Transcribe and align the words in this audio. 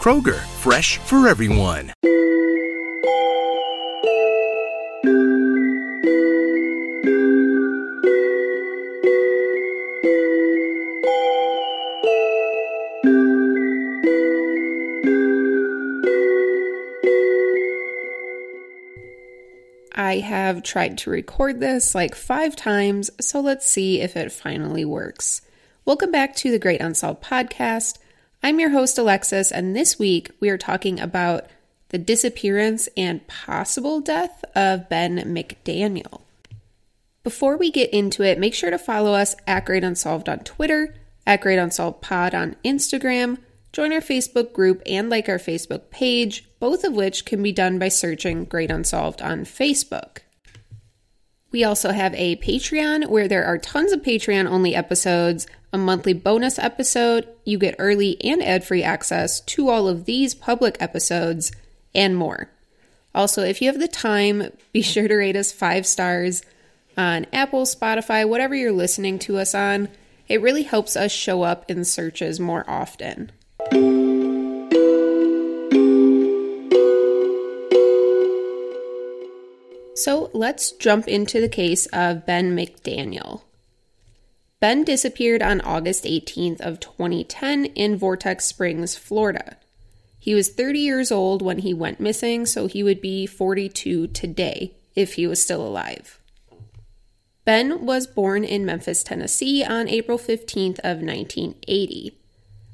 Kroger, 0.00 0.38
fresh 0.62 0.96
for 0.96 1.28
everyone. 1.28 1.92
I 19.92 20.20
have 20.20 20.62
tried 20.62 20.96
to 20.96 21.10
record 21.10 21.60
this 21.60 21.94
like 21.94 22.14
five 22.14 22.56
times, 22.56 23.10
so 23.20 23.40
let's 23.42 23.70
see 23.70 24.00
if 24.00 24.16
it 24.16 24.32
finally 24.32 24.86
works. 24.86 25.42
Welcome 25.84 26.10
back 26.10 26.34
to 26.36 26.50
the 26.50 26.58
Great 26.58 26.80
Unsolved 26.80 27.22
Podcast. 27.22 27.98
I'm 28.42 28.58
your 28.58 28.70
host, 28.70 28.96
Alexis, 28.96 29.52
and 29.52 29.76
this 29.76 29.98
week 29.98 30.30
we 30.40 30.48
are 30.48 30.56
talking 30.56 30.98
about 30.98 31.44
the 31.90 31.98
disappearance 31.98 32.88
and 32.96 33.26
possible 33.26 34.00
death 34.00 34.42
of 34.54 34.88
Ben 34.88 35.18
McDaniel. 35.18 36.22
Before 37.22 37.58
we 37.58 37.70
get 37.70 37.90
into 37.90 38.22
it, 38.22 38.38
make 38.38 38.54
sure 38.54 38.70
to 38.70 38.78
follow 38.78 39.12
us 39.12 39.36
at 39.46 39.66
Great 39.66 39.84
Unsolved 39.84 40.26
on 40.26 40.38
Twitter, 40.38 40.94
at 41.26 41.42
Great 41.42 41.58
Unsolved 41.58 42.00
Pod 42.00 42.34
on 42.34 42.56
Instagram, 42.64 43.36
join 43.74 43.92
our 43.92 44.00
Facebook 44.00 44.54
group, 44.54 44.80
and 44.86 45.10
like 45.10 45.28
our 45.28 45.38
Facebook 45.38 45.90
page, 45.90 46.48
both 46.60 46.82
of 46.82 46.94
which 46.94 47.26
can 47.26 47.42
be 47.42 47.52
done 47.52 47.78
by 47.78 47.88
searching 47.88 48.46
Great 48.46 48.70
Unsolved 48.70 49.20
on 49.20 49.44
Facebook. 49.44 50.20
We 51.52 51.62
also 51.62 51.92
have 51.92 52.14
a 52.14 52.36
Patreon 52.36 53.08
where 53.10 53.28
there 53.28 53.44
are 53.44 53.58
tons 53.58 53.92
of 53.92 54.00
Patreon 54.00 54.46
only 54.46 54.74
episodes, 54.74 55.46
a 55.72 55.78
monthly 55.78 56.12
bonus 56.12 56.58
episode, 56.58 57.28
you 57.44 57.58
get 57.58 57.76
early 57.78 58.22
and 58.22 58.42
ad 58.42 58.64
free 58.64 58.82
access 58.82 59.40
to 59.40 59.68
all 59.68 59.88
of 59.88 60.04
these 60.04 60.34
public 60.34 60.76
episodes, 60.80 61.52
and 61.94 62.16
more. 62.16 62.50
Also, 63.14 63.42
if 63.42 63.60
you 63.60 63.68
have 63.68 63.80
the 63.80 63.88
time, 63.88 64.52
be 64.72 64.82
sure 64.82 65.08
to 65.08 65.16
rate 65.16 65.36
us 65.36 65.52
five 65.52 65.86
stars 65.86 66.42
on 66.96 67.26
Apple, 67.32 67.62
Spotify, 67.62 68.28
whatever 68.28 68.54
you're 68.54 68.72
listening 68.72 69.18
to 69.20 69.38
us 69.38 69.54
on. 69.54 69.88
It 70.28 70.42
really 70.42 70.62
helps 70.62 70.96
us 70.96 71.10
show 71.10 71.42
up 71.42 71.68
in 71.68 71.84
searches 71.84 72.38
more 72.38 72.64
often. 72.68 73.32
So 79.96 80.30
let's 80.32 80.72
jump 80.72 81.08
into 81.08 81.40
the 81.40 81.48
case 81.48 81.86
of 81.86 82.24
Ben 82.24 82.56
McDaniel. 82.56 83.42
Ben 84.60 84.84
disappeared 84.84 85.42
on 85.42 85.62
August 85.62 86.04
18th 86.04 86.60
of 86.60 86.80
2010 86.80 87.64
in 87.64 87.96
Vortex 87.96 88.44
Springs, 88.44 88.94
Florida. 88.94 89.56
He 90.18 90.34
was 90.34 90.50
30 90.50 90.78
years 90.78 91.10
old 91.10 91.40
when 91.40 91.60
he 91.60 91.72
went 91.72 91.98
missing, 91.98 92.44
so 92.44 92.66
he 92.66 92.82
would 92.82 93.00
be 93.00 93.24
42 93.24 94.08
today 94.08 94.74
if 94.94 95.14
he 95.14 95.26
was 95.26 95.42
still 95.42 95.66
alive. 95.66 96.20
Ben 97.46 97.86
was 97.86 98.06
born 98.06 98.44
in 98.44 98.66
Memphis, 98.66 99.02
Tennessee 99.02 99.64
on 99.64 99.88
April 99.88 100.18
15th 100.18 100.78
of 100.80 101.00
1980. 101.00 102.18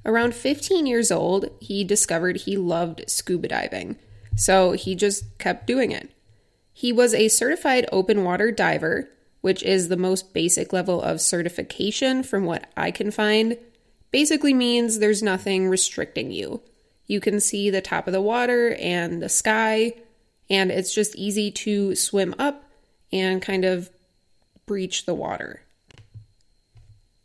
Around 0.05 0.34
15 0.34 0.87
years 0.87 1.12
old, 1.12 1.50
he 1.60 1.84
discovered 1.84 2.39
he 2.39 2.56
loved 2.56 3.05
scuba 3.09 3.47
diving, 3.47 3.97
so 4.34 4.72
he 4.72 4.97
just 4.97 5.39
kept 5.39 5.69
doing 5.69 5.93
it. 5.93 6.10
He 6.72 6.93
was 6.93 7.15
a 7.15 7.28
certified 7.28 7.87
open 7.93 8.25
water 8.25 8.50
diver, 8.50 9.09
which 9.47 9.62
is 9.62 9.87
the 9.87 9.97
most 9.97 10.34
basic 10.34 10.73
level 10.73 11.01
of 11.01 11.21
certification 11.21 12.25
from 12.25 12.47
what 12.47 12.69
I 12.77 12.91
can 12.91 13.12
find. 13.12 13.57
Basically 14.11 14.53
means 14.53 14.99
there's 14.99 15.23
nothing 15.23 15.69
restricting 15.69 16.33
you. 16.33 16.62
You 17.07 17.21
can 17.21 17.39
see 17.39 17.71
the 17.71 17.81
top 17.81 18.09
of 18.09 18.12
the 18.12 18.21
water 18.21 18.75
and 18.81 19.23
the 19.23 19.29
sky, 19.29 19.95
and 20.51 20.73
it's 20.73 20.93
just 20.93 21.15
easy 21.15 21.53
to 21.53 21.95
swim 21.95 22.34
up 22.41 22.65
and 23.12 23.41
kind 23.41 23.65
of 23.65 23.89
breach 24.67 25.07
the 25.07 25.15
water. 25.15 25.61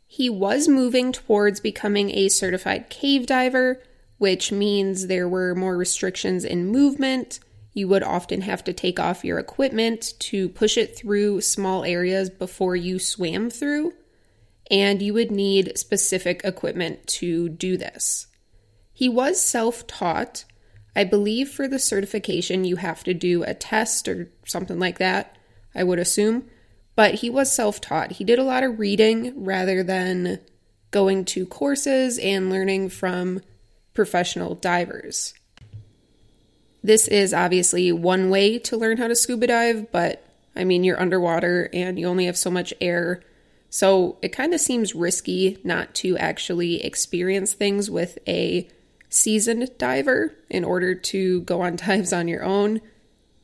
He 0.06 0.30
was 0.30 0.68
moving 0.68 1.10
towards 1.10 1.58
becoming 1.58 2.12
a 2.12 2.28
certified 2.28 2.88
cave 2.88 3.26
diver, 3.26 3.82
which 4.18 4.52
means 4.52 5.08
there 5.08 5.28
were 5.28 5.56
more 5.56 5.76
restrictions 5.76 6.44
in 6.44 6.68
movement 6.68 7.40
you 7.74 7.88
would 7.88 8.02
often 8.02 8.42
have 8.42 8.62
to 8.64 8.72
take 8.72 9.00
off 9.00 9.24
your 9.24 9.38
equipment 9.38 10.14
to 10.18 10.48
push 10.50 10.76
it 10.76 10.96
through 10.96 11.40
small 11.40 11.84
areas 11.84 12.28
before 12.28 12.76
you 12.76 12.98
swam 12.98 13.48
through, 13.48 13.94
and 14.70 15.00
you 15.00 15.14
would 15.14 15.30
need 15.30 15.76
specific 15.78 16.42
equipment 16.44 17.06
to 17.06 17.48
do 17.48 17.76
this. 17.76 18.26
He 18.92 19.08
was 19.08 19.40
self 19.40 19.86
taught. 19.86 20.44
I 20.94 21.04
believe 21.04 21.48
for 21.48 21.66
the 21.66 21.78
certification, 21.78 22.64
you 22.64 22.76
have 22.76 23.02
to 23.04 23.14
do 23.14 23.42
a 23.42 23.54
test 23.54 24.06
or 24.06 24.30
something 24.44 24.78
like 24.78 24.98
that, 24.98 25.38
I 25.74 25.84
would 25.84 25.98
assume. 25.98 26.48
But 26.94 27.16
he 27.16 27.30
was 27.30 27.50
self 27.50 27.80
taught. 27.80 28.12
He 28.12 28.24
did 28.24 28.38
a 28.38 28.44
lot 28.44 28.62
of 28.62 28.78
reading 28.78 29.32
rather 29.44 29.82
than 29.82 30.40
going 30.90 31.24
to 31.24 31.46
courses 31.46 32.18
and 32.18 32.50
learning 32.50 32.90
from 32.90 33.40
professional 33.94 34.54
divers. 34.54 35.32
This 36.82 37.06
is 37.08 37.32
obviously 37.32 37.92
one 37.92 38.28
way 38.28 38.58
to 38.60 38.76
learn 38.76 38.96
how 38.96 39.06
to 39.06 39.14
scuba 39.14 39.46
dive, 39.46 39.92
but 39.92 40.26
I 40.56 40.64
mean, 40.64 40.84
you're 40.84 41.00
underwater 41.00 41.70
and 41.72 41.98
you 41.98 42.06
only 42.06 42.26
have 42.26 42.36
so 42.36 42.50
much 42.50 42.74
air. 42.80 43.22
So 43.70 44.18
it 44.20 44.30
kind 44.30 44.52
of 44.52 44.60
seems 44.60 44.94
risky 44.94 45.58
not 45.64 45.94
to 45.96 46.18
actually 46.18 46.84
experience 46.84 47.54
things 47.54 47.90
with 47.90 48.18
a 48.26 48.68
seasoned 49.08 49.70
diver 49.78 50.34
in 50.50 50.64
order 50.64 50.94
to 50.94 51.42
go 51.42 51.62
on 51.62 51.76
dives 51.76 52.12
on 52.12 52.28
your 52.28 52.44
own. 52.44 52.80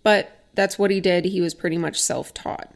But 0.03 0.45
that's 0.55 0.79
what 0.79 0.91
he 0.91 1.01
did. 1.01 1.25
He 1.27 1.41
was 1.41 1.55
pretty 1.55 1.79
much 1.79 2.01
self 2.01 2.35
taught. 2.35 2.75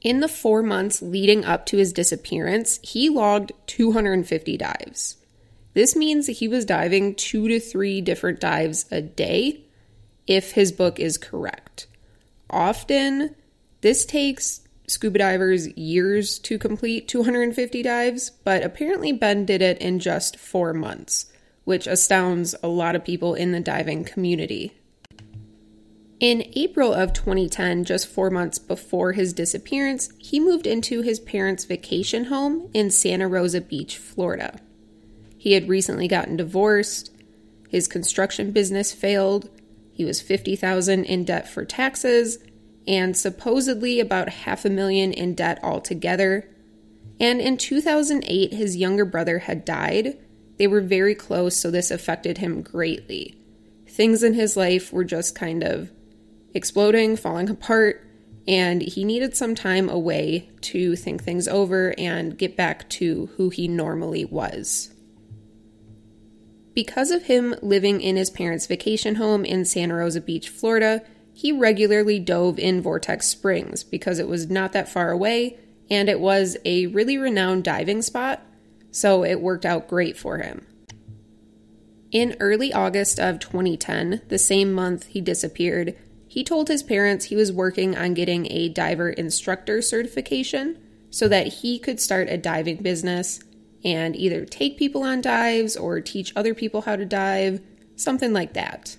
In 0.00 0.18
the 0.18 0.28
four 0.28 0.62
months 0.64 1.00
leading 1.00 1.44
up 1.44 1.64
to 1.66 1.76
his 1.76 1.92
disappearance, 1.92 2.80
he 2.82 3.08
logged 3.08 3.52
250 3.68 4.56
dives. 4.56 5.16
This 5.74 5.96
means 5.96 6.26
that 6.26 6.32
he 6.32 6.48
was 6.48 6.64
diving 6.64 7.14
two 7.14 7.48
to 7.48 7.58
three 7.58 8.00
different 8.00 8.40
dives 8.40 8.84
a 8.90 9.00
day 9.00 9.64
if 10.26 10.52
his 10.52 10.72
book 10.72 11.00
is 11.00 11.18
correct. 11.18 11.86
Often, 12.50 13.34
this 13.80 14.04
takes 14.04 14.60
scuba 14.86 15.18
divers 15.18 15.68
years 15.76 16.38
to 16.40 16.58
complete 16.58 17.08
250 17.08 17.82
dives, 17.82 18.30
but 18.44 18.62
apparently 18.62 19.12
Ben 19.12 19.46
did 19.46 19.62
it 19.62 19.78
in 19.78 19.98
just 19.98 20.38
four 20.38 20.74
months, 20.74 21.32
which 21.64 21.86
astounds 21.86 22.54
a 22.62 22.68
lot 22.68 22.94
of 22.94 23.04
people 23.04 23.34
in 23.34 23.52
the 23.52 23.60
diving 23.60 24.04
community. 24.04 24.72
In 26.20 26.44
April 26.52 26.92
of 26.92 27.12
2010, 27.12 27.84
just 27.84 28.06
four 28.06 28.30
months 28.30 28.58
before 28.58 29.12
his 29.12 29.32
disappearance, 29.32 30.10
he 30.18 30.38
moved 30.38 30.68
into 30.68 31.02
his 31.02 31.18
parents' 31.18 31.64
vacation 31.64 32.26
home 32.26 32.70
in 32.72 32.90
Santa 32.90 33.26
Rosa 33.26 33.60
Beach, 33.60 33.98
Florida. 33.98 34.60
He 35.42 35.54
had 35.54 35.68
recently 35.68 36.06
gotten 36.06 36.36
divorced. 36.36 37.10
His 37.68 37.88
construction 37.88 38.52
business 38.52 38.92
failed. 38.92 39.50
He 39.90 40.04
was 40.04 40.20
50,000 40.20 41.02
in 41.04 41.24
debt 41.24 41.48
for 41.48 41.64
taxes 41.64 42.38
and 42.86 43.16
supposedly 43.16 43.98
about 43.98 44.28
half 44.28 44.64
a 44.64 44.70
million 44.70 45.12
in 45.12 45.34
debt 45.34 45.58
altogether. 45.60 46.48
And 47.18 47.40
in 47.40 47.56
2008 47.56 48.52
his 48.52 48.76
younger 48.76 49.04
brother 49.04 49.40
had 49.40 49.64
died. 49.64 50.16
They 50.58 50.68
were 50.68 50.80
very 50.80 51.16
close, 51.16 51.56
so 51.56 51.72
this 51.72 51.90
affected 51.90 52.38
him 52.38 52.62
greatly. 52.62 53.36
Things 53.88 54.22
in 54.22 54.34
his 54.34 54.56
life 54.56 54.92
were 54.92 55.02
just 55.02 55.34
kind 55.34 55.64
of 55.64 55.90
exploding, 56.54 57.16
falling 57.16 57.50
apart, 57.50 58.08
and 58.46 58.80
he 58.80 59.02
needed 59.02 59.34
some 59.34 59.56
time 59.56 59.88
away 59.88 60.50
to 60.60 60.94
think 60.94 61.24
things 61.24 61.48
over 61.48 61.96
and 61.98 62.38
get 62.38 62.56
back 62.56 62.88
to 62.90 63.26
who 63.36 63.50
he 63.50 63.66
normally 63.66 64.24
was. 64.24 64.92
Because 66.74 67.10
of 67.10 67.24
him 67.24 67.54
living 67.60 68.00
in 68.00 68.16
his 68.16 68.30
parents' 68.30 68.66
vacation 68.66 69.16
home 69.16 69.44
in 69.44 69.64
Santa 69.64 69.94
Rosa 69.94 70.20
Beach, 70.20 70.48
Florida, 70.48 71.02
he 71.34 71.52
regularly 71.52 72.18
dove 72.18 72.58
in 72.58 72.80
Vortex 72.80 73.28
Springs 73.28 73.84
because 73.84 74.18
it 74.18 74.28
was 74.28 74.48
not 74.48 74.72
that 74.72 74.88
far 74.88 75.10
away 75.10 75.58
and 75.90 76.08
it 76.08 76.20
was 76.20 76.56
a 76.64 76.86
really 76.86 77.18
renowned 77.18 77.64
diving 77.64 78.00
spot, 78.00 78.40
so 78.90 79.24
it 79.24 79.40
worked 79.40 79.66
out 79.66 79.88
great 79.88 80.16
for 80.16 80.38
him. 80.38 80.66
In 82.10 82.36
early 82.40 82.72
August 82.72 83.18
of 83.18 83.38
2010, 83.38 84.22
the 84.28 84.38
same 84.38 84.72
month 84.72 85.06
he 85.06 85.20
disappeared, 85.20 85.96
he 86.26 86.44
told 86.44 86.68
his 86.68 86.82
parents 86.82 87.26
he 87.26 87.36
was 87.36 87.52
working 87.52 87.96
on 87.96 88.14
getting 88.14 88.50
a 88.50 88.70
diver 88.70 89.10
instructor 89.10 89.82
certification 89.82 90.78
so 91.10 91.28
that 91.28 91.48
he 91.48 91.78
could 91.78 92.00
start 92.00 92.28
a 92.30 92.38
diving 92.38 92.78
business 92.78 93.40
and 93.84 94.14
either 94.16 94.44
take 94.44 94.78
people 94.78 95.02
on 95.02 95.20
dives 95.20 95.76
or 95.76 96.00
teach 96.00 96.32
other 96.36 96.54
people 96.54 96.82
how 96.82 96.96
to 96.96 97.04
dive, 97.04 97.60
something 97.96 98.32
like 98.32 98.52
that. 98.52 98.96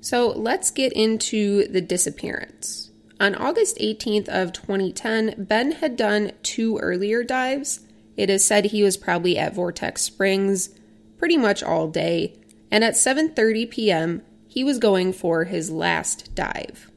So 0.00 0.28
let's 0.28 0.70
get 0.70 0.92
into 0.92 1.68
the 1.68 1.80
disappearance. 1.80 2.90
On 3.18 3.34
August 3.34 3.76
18th 3.78 4.28
of 4.28 4.52
2010, 4.52 5.34
Ben 5.36 5.72
had 5.72 5.96
done 5.96 6.32
two 6.42 6.78
earlier 6.78 7.22
dives. 7.22 7.80
It 8.16 8.30
is 8.30 8.44
said 8.44 8.66
he 8.66 8.82
was 8.82 8.96
probably 8.96 9.36
at 9.36 9.54
Vortex 9.54 10.02
Springs 10.02 10.70
pretty 11.18 11.36
much 11.36 11.62
all 11.62 11.88
day, 11.88 12.34
and 12.70 12.82
at 12.82 12.94
7:30 12.94 13.70
p.m., 13.70 14.22
he 14.48 14.64
was 14.64 14.78
going 14.78 15.12
for 15.12 15.44
his 15.44 15.70
last 15.70 16.34
dive. 16.34 16.89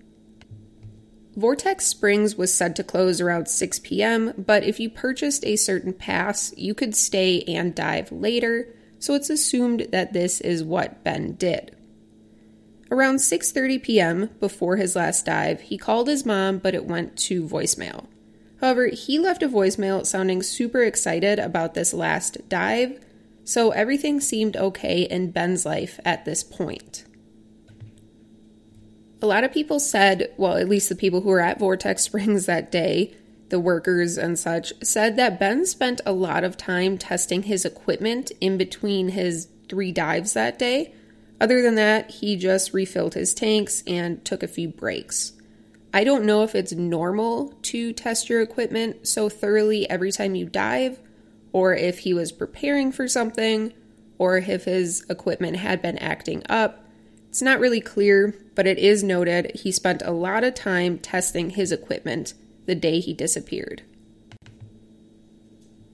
Vortex 1.36 1.86
Springs 1.88 2.36
was 2.36 2.54
said 2.54 2.76
to 2.76 2.84
close 2.84 3.20
around 3.20 3.48
6 3.48 3.80
p.m., 3.80 4.34
but 4.38 4.64
if 4.64 4.80
you 4.80 4.90
purchased 4.90 5.44
a 5.46 5.56
certain 5.56 5.94
pass, 5.94 6.54
you 6.56 6.76
could 6.76 6.96
stay 6.96 7.42
and 7.48 7.74
dive 7.74 8.12
later, 8.12 8.68
so 9.00 9.16
it's 9.16 9.32
assumed 9.32 9.88
that 9.92 10.14
this 10.14 10.40
is 10.40 10.64
what 10.64 11.04
Ben 11.04 11.34
did. 11.34 11.76
Around 12.92 13.16
6:30 13.16 13.82
p.m., 13.82 14.30
before 14.40 14.76
his 14.76 14.96
last 14.96 15.26
dive, 15.26 15.62
he 15.62 15.78
called 15.80 16.08
his 16.08 16.26
mom, 16.26 16.60
but 16.60 16.76
it 16.76 16.86
went 16.86 17.18
to 17.18 17.44
voicemail. 17.48 18.06
However, 18.62 18.88
he 18.88 19.18
left 19.18 19.42
a 19.42 19.50
voicemail 19.50 20.06
sounding 20.06 20.44
super 20.44 20.84
excited 20.84 21.40
about 21.40 21.74
this 21.74 21.94
last 21.94 22.48
dive, 22.48 23.04
so 23.44 23.72
everything 23.72 24.22
seemed 24.22 24.56
okay 24.56 25.02
in 25.02 25.32
Ben's 25.32 25.66
life 25.66 26.00
at 26.06 26.26
this 26.26 26.44
point. 26.44 27.06
A 29.24 29.28
lot 29.28 29.44
of 29.44 29.52
people 29.52 29.80
said, 29.80 30.32
well, 30.38 30.58
at 30.58 30.70
least 30.70 30.90
the 30.90 30.96
people 30.96 31.22
who 31.22 31.30
were 31.30 31.40
at 31.40 31.58
Vortex 31.58 32.04
Springs 32.04 32.46
that 32.46 32.72
day, 32.72 33.16
the 33.50 33.60
workers 33.60 34.20
and 34.20 34.38
such, 34.38 34.72
said 34.84 35.16
that 35.16 35.40
Ben 35.40 35.66
spent 35.66 36.02
a 36.06 36.12
lot 36.12 36.44
of 36.44 36.58
time 36.58 37.00
testing 37.00 37.44
his 37.44 37.66
equipment 37.66 38.32
in 38.40 38.58
between 38.58 39.10
his 39.10 39.48
three 39.68 39.92
dives 39.92 40.34
that 40.34 40.60
day 40.60 40.94
other 41.44 41.62
than 41.62 41.76
that, 41.76 42.10
he 42.10 42.38
just 42.38 42.74
refilled 42.74 43.16
his 43.16 43.34
tanks 43.34 43.84
and 43.86 44.24
took 44.24 44.44
a 44.44 44.48
few 44.48 44.70
breaks. 44.70 45.34
I 45.94 46.06
don't 46.06 46.24
know 46.24 46.44
if 46.44 46.56
it's 46.56 46.72
normal 46.72 47.54
to 47.64 47.92
test 47.92 48.30
your 48.30 48.42
equipment 48.42 49.10
so 49.10 49.28
thoroughly 49.28 49.90
every 49.90 50.14
time 50.14 50.36
you 50.36 50.46
dive, 50.46 51.00
or 51.52 51.76
if 51.76 52.00
he 52.00 52.14
was 52.14 52.32
preparing 52.32 52.94
for 52.94 53.10
something, 53.10 53.74
or 54.18 54.38
if 54.38 54.64
his 54.64 55.06
equipment 55.10 55.58
had 55.58 55.82
been 55.82 55.98
acting 55.98 56.44
up. 56.48 56.83
It's 57.34 57.42
not 57.42 57.60
really 57.60 57.82
clear, 57.82 58.36
but 58.54 58.68
it 58.68 58.78
is 58.78 59.04
noted 59.04 59.54
he 59.56 59.72
spent 59.72 60.04
a 60.06 60.12
lot 60.12 60.44
of 60.44 60.54
time 60.54 61.00
testing 61.00 61.50
his 61.50 61.72
equipment 61.72 62.36
the 62.68 62.76
day 62.76 63.00
he 63.00 63.12
disappeared. 63.12 63.82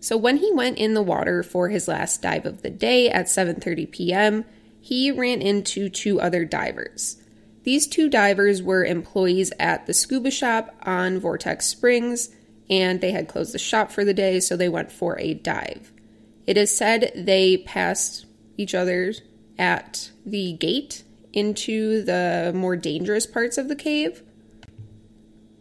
So 0.01 0.17
when 0.17 0.35
he 0.35 0.51
went 0.51 0.77
in 0.79 0.95
the 0.95 1.01
water 1.01 1.41
for 1.41 1.69
his 1.69 1.87
last 1.87 2.21
dive 2.21 2.45
of 2.45 2.61
the 2.61 2.69
day 2.69 3.09
at 3.09 3.27
7:30 3.27 3.89
p.m., 3.89 4.43
he 4.81 5.11
ran 5.11 5.41
into 5.41 5.87
two 5.87 6.19
other 6.19 6.43
divers. 6.43 7.15
These 7.63 7.87
two 7.87 8.09
divers 8.09 8.61
were 8.61 8.83
employees 8.83 9.53
at 9.57 9.85
the 9.85 9.93
scuba 9.93 10.31
shop 10.31 10.75
on 10.83 11.21
Vortex 11.21 11.67
Springs, 11.67 12.35
and 12.69 12.99
they 12.99 13.11
had 13.11 13.29
closed 13.29 13.53
the 13.53 13.59
shop 13.59 13.93
for 13.93 14.03
the 14.03 14.13
day, 14.13 14.41
so 14.41 14.57
they 14.57 14.67
went 14.67 14.91
for 14.91 15.17
a 15.17 15.35
dive. 15.35 15.93
It 16.45 16.57
is 16.57 16.75
said 16.75 17.13
they 17.15 17.55
passed 17.55 18.25
each 18.57 18.75
other 18.75 19.13
at 19.57 20.11
the 20.25 20.51
gate 20.51 21.05
into 21.33 22.03
the 22.03 22.51
more 22.55 22.75
dangerous 22.75 23.25
parts 23.25 23.57
of 23.57 23.67
the 23.67 23.75
cave. 23.75 24.23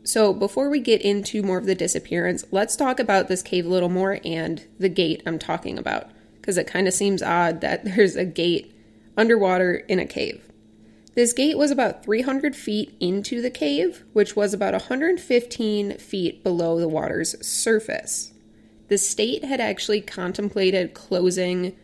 So, 0.03 0.32
before 0.32 0.70
we 0.70 0.81
get 0.81 1.03
into 1.03 1.43
more 1.43 1.59
of 1.59 1.67
the 1.67 1.75
disappearance, 1.75 2.44
let's 2.50 2.76
talk 2.76 2.99
about 2.99 3.29
this 3.29 3.43
cave 3.43 3.67
a 3.67 3.69
little 3.69 3.91
more 3.91 4.20
and 4.25 4.65
the 4.79 4.88
gate 4.88 5.23
I'm 5.26 5.38
talking 5.38 5.79
about, 5.79 6.11
because 6.41 6.56
it 6.56 6.67
kind 6.67 6.88
of 6.88 6.94
seems 6.94 7.23
odd 7.23 7.61
that 7.61 7.85
there's 7.97 8.17
a 8.17 8.25
gate 8.25 8.75
underwater 9.17 9.75
in 9.75 9.99
a 9.99 10.06
cave. 10.06 10.49
This 11.15 11.32
gate 11.32 11.59
was 11.59 11.73
about 11.73 12.05
300 12.05 12.55
feet 12.55 12.94
into 13.00 13.43
the 13.43 13.50
cave, 13.50 14.05
which 14.12 14.37
was 14.37 14.55
about 14.55 14.73
115 14.73 15.99
feet 15.99 16.44
below 16.44 16.79
the 16.79 16.88
water's 16.88 17.44
surface. 17.44 18.32
The 18.87 18.99
state 18.99 19.44
had 19.44 19.61
actually 19.61 20.00
contemplated 20.00 20.94
closing 20.94 21.76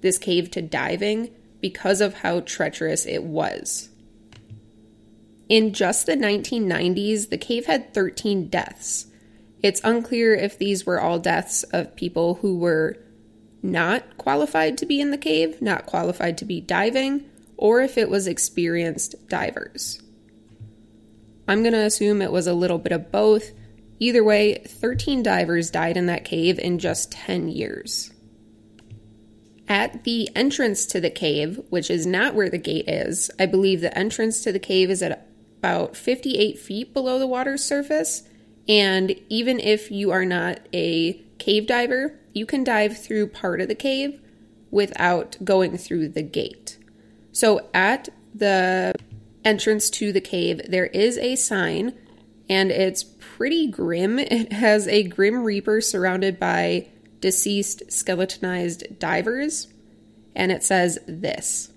this 0.00 0.18
cave 0.18 0.50
to 0.52 0.62
diving 0.62 1.30
because 1.60 2.00
of 2.00 2.14
how 2.14 2.40
treacherous 2.40 3.06
it 3.06 3.22
was. 3.22 3.88
In 5.48 5.72
just 5.72 6.06
the 6.06 6.16
1990s, 6.16 7.30
the 7.30 7.38
cave 7.38 7.66
had 7.66 7.94
13 7.94 8.48
deaths. 8.48 9.06
It's 9.62 9.80
unclear 9.82 10.34
if 10.34 10.58
these 10.58 10.84
were 10.84 11.00
all 11.00 11.18
deaths 11.18 11.62
of 11.64 11.96
people 11.96 12.34
who 12.36 12.58
were 12.58 12.98
not 13.62 14.18
qualified 14.18 14.78
to 14.78 14.86
be 14.86 15.00
in 15.00 15.10
the 15.10 15.18
cave, 15.18 15.60
not 15.60 15.86
qualified 15.86 16.38
to 16.38 16.44
be 16.44 16.60
diving, 16.60 17.24
or 17.56 17.80
if 17.80 17.98
it 17.98 18.08
was 18.08 18.26
experienced 18.26 19.16
divers. 19.28 20.00
I'm 21.48 21.62
going 21.62 21.72
to 21.72 21.78
assume 21.78 22.20
it 22.20 22.30
was 22.30 22.46
a 22.46 22.54
little 22.54 22.78
bit 22.78 22.92
of 22.92 23.10
both. 23.10 23.50
Either 23.98 24.22
way, 24.22 24.58
13 24.66 25.22
divers 25.22 25.70
died 25.70 25.96
in 25.96 26.06
that 26.06 26.24
cave 26.24 26.58
in 26.58 26.78
just 26.78 27.10
10 27.10 27.48
years. 27.48 28.12
At 29.68 30.04
the 30.04 30.30
entrance 30.34 30.86
to 30.86 31.00
the 31.00 31.10
cave, 31.10 31.60
which 31.68 31.90
is 31.90 32.06
not 32.06 32.34
where 32.34 32.48
the 32.48 32.58
gate 32.58 32.88
is, 32.88 33.30
I 33.38 33.46
believe 33.46 33.80
the 33.82 33.96
entrance 33.96 34.42
to 34.44 34.52
the 34.52 34.58
cave 34.58 34.90
is 34.90 35.02
at 35.02 35.28
about 35.58 35.94
58 35.94 36.58
feet 36.58 36.94
below 36.94 37.18
the 37.18 37.26
water's 37.26 37.62
surface. 37.62 38.22
And 38.66 39.14
even 39.28 39.60
if 39.60 39.90
you 39.90 40.10
are 40.10 40.24
not 40.24 40.60
a 40.72 41.22
cave 41.38 41.66
diver, 41.66 42.18
you 42.32 42.46
can 42.46 42.64
dive 42.64 42.96
through 42.96 43.28
part 43.28 43.60
of 43.60 43.68
the 43.68 43.74
cave 43.74 44.20
without 44.70 45.36
going 45.44 45.76
through 45.76 46.08
the 46.08 46.22
gate. 46.22 46.78
So 47.32 47.68
at 47.74 48.08
the 48.34 48.94
entrance 49.44 49.90
to 49.90 50.12
the 50.12 50.20
cave, 50.20 50.62
there 50.68 50.86
is 50.86 51.18
a 51.18 51.36
sign 51.36 51.94
and 52.48 52.70
it's 52.70 53.04
pretty 53.04 53.66
grim. 53.66 54.18
It 54.18 54.52
has 54.52 54.88
a 54.88 55.02
grim 55.02 55.44
reaper 55.44 55.80
surrounded 55.80 56.38
by 56.38 56.88
deceased 57.20 57.82
skeletonized 57.90 58.98
divers 58.98 59.68
and 60.34 60.52
it 60.52 60.62
says 60.62 60.98
this 61.06 61.72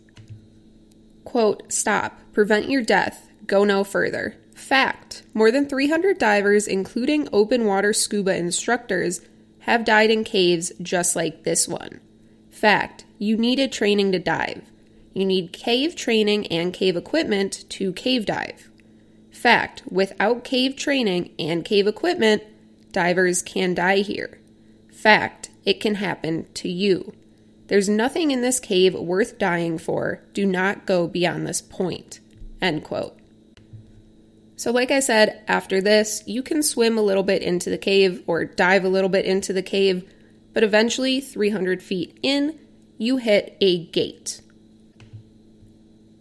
quote 1.23 1.71
stop 1.71 2.19
prevent 2.33 2.69
your 2.69 2.81
death 2.81 3.29
go 3.47 3.63
no 3.63 3.83
further 3.83 4.35
fact 4.53 5.23
more 5.33 5.51
than 5.51 5.67
300 5.67 6.17
divers 6.17 6.67
including 6.67 7.27
open 7.31 7.65
water 7.65 7.93
scuba 7.93 8.35
instructors 8.35 9.21
have 9.61 9.85
died 9.85 10.09
in 10.09 10.23
caves 10.23 10.71
just 10.81 11.15
like 11.15 11.43
this 11.43 11.67
one. 11.67 11.99
Fact 12.49 13.05
you 13.17 13.37
needed 13.37 13.71
training 13.71 14.11
to 14.11 14.19
dive. 14.19 14.63
You 15.13 15.25
need 15.25 15.53
cave 15.53 15.95
training 15.95 16.47
and 16.47 16.73
cave 16.73 16.95
equipment 16.95 17.65
to 17.69 17.93
cave 17.93 18.25
dive. 18.25 18.69
Fact 19.31 19.83
without 19.89 20.43
cave 20.43 20.75
training 20.75 21.31
and 21.37 21.65
cave 21.65 21.87
equipment, 21.87 22.43
divers 22.91 23.41
can 23.41 23.73
die 23.73 23.97
here. 23.97 24.39
Fact 25.01 25.49
it 25.65 25.79
can 25.81 25.95
happen 25.95 26.45
to 26.53 26.69
you. 26.69 27.11
There's 27.65 27.89
nothing 27.89 28.29
in 28.29 28.41
this 28.41 28.59
cave 28.59 28.93
worth 28.93 29.39
dying 29.39 29.79
for. 29.79 30.21
Do 30.33 30.45
not 30.45 30.85
go 30.85 31.07
beyond 31.07 31.47
this 31.47 31.59
point. 31.59 32.19
End 32.61 32.83
quote. 32.83 33.19
So, 34.55 34.69
like 34.71 34.91
I 34.91 34.99
said, 34.99 35.43
after 35.47 35.81
this, 35.81 36.21
you 36.27 36.43
can 36.43 36.61
swim 36.61 36.99
a 36.99 37.01
little 37.01 37.23
bit 37.23 37.41
into 37.41 37.71
the 37.71 37.79
cave 37.79 38.23
or 38.27 38.45
dive 38.45 38.85
a 38.85 38.89
little 38.89 39.09
bit 39.09 39.25
into 39.25 39.53
the 39.53 39.63
cave, 39.63 40.07
but 40.53 40.63
eventually, 40.63 41.19
300 41.19 41.81
feet 41.81 42.19
in, 42.21 42.59
you 42.99 43.17
hit 43.17 43.57
a 43.59 43.85
gate. 43.85 44.41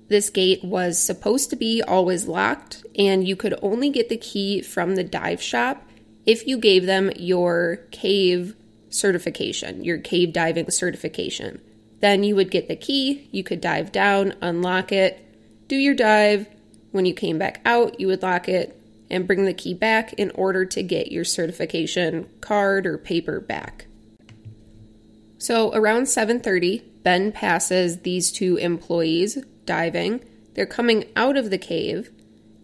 This 0.09 0.31
gate 0.31 0.65
was 0.65 0.99
supposed 0.99 1.51
to 1.51 1.57
be 1.57 1.83
always 1.83 2.27
locked, 2.27 2.87
and 2.99 3.29
you 3.29 3.37
could 3.37 3.59
only 3.61 3.91
get 3.91 4.09
the 4.09 4.17
key 4.17 4.63
from 4.63 4.95
the 4.95 5.05
dive 5.05 5.43
shop 5.43 5.87
if 6.25 6.47
you 6.47 6.57
gave 6.57 6.87
them 6.87 7.13
your 7.17 7.81
cave 7.91 8.57
certification, 8.91 9.85
your 9.85 9.99
cave 9.99 10.33
diving 10.33 10.71
certification. 10.71 11.61
Then 12.01 12.23
you 12.23 12.37
would 12.37 12.51
get 12.51 12.69
the 12.69 12.77
key, 12.77 13.29
you 13.31 13.43
could 13.43 13.61
dive 13.61 13.93
down, 13.93 14.35
unlock 14.41 14.93
it, 14.93 15.25
do 15.69 15.77
your 15.77 15.95
dive, 15.95 16.47
when 16.93 17.05
you 17.05 17.15
came 17.15 17.39
back 17.39 17.61
out, 17.65 18.01
you 18.01 18.07
would 18.09 18.23
lock 18.23 18.49
it 18.49 18.77
and 19.09 19.27
bring 19.27 19.45
the 19.45 19.55
key 19.55 19.75
back 19.75 20.13
in 20.15 20.31
order 20.33 20.65
to 20.65 20.83
get 20.83 21.13
your 21.13 21.25
certification 21.25 22.29
card 22.41 22.87
or 22.87 22.99
paper 22.99 23.41
back. 23.41 23.87
So 25.39 25.73
around 25.73 26.07
7:30, 26.07 26.83
Ben 27.03 27.33
passes 27.33 28.01
these 28.01 28.31
two 28.31 28.57
employees 28.57 29.39
diving. 29.65 30.21
They're 30.55 30.67
coming 30.67 31.07
out 31.17 31.37
of 31.37 31.51
the 31.51 31.59
cave 31.59 32.11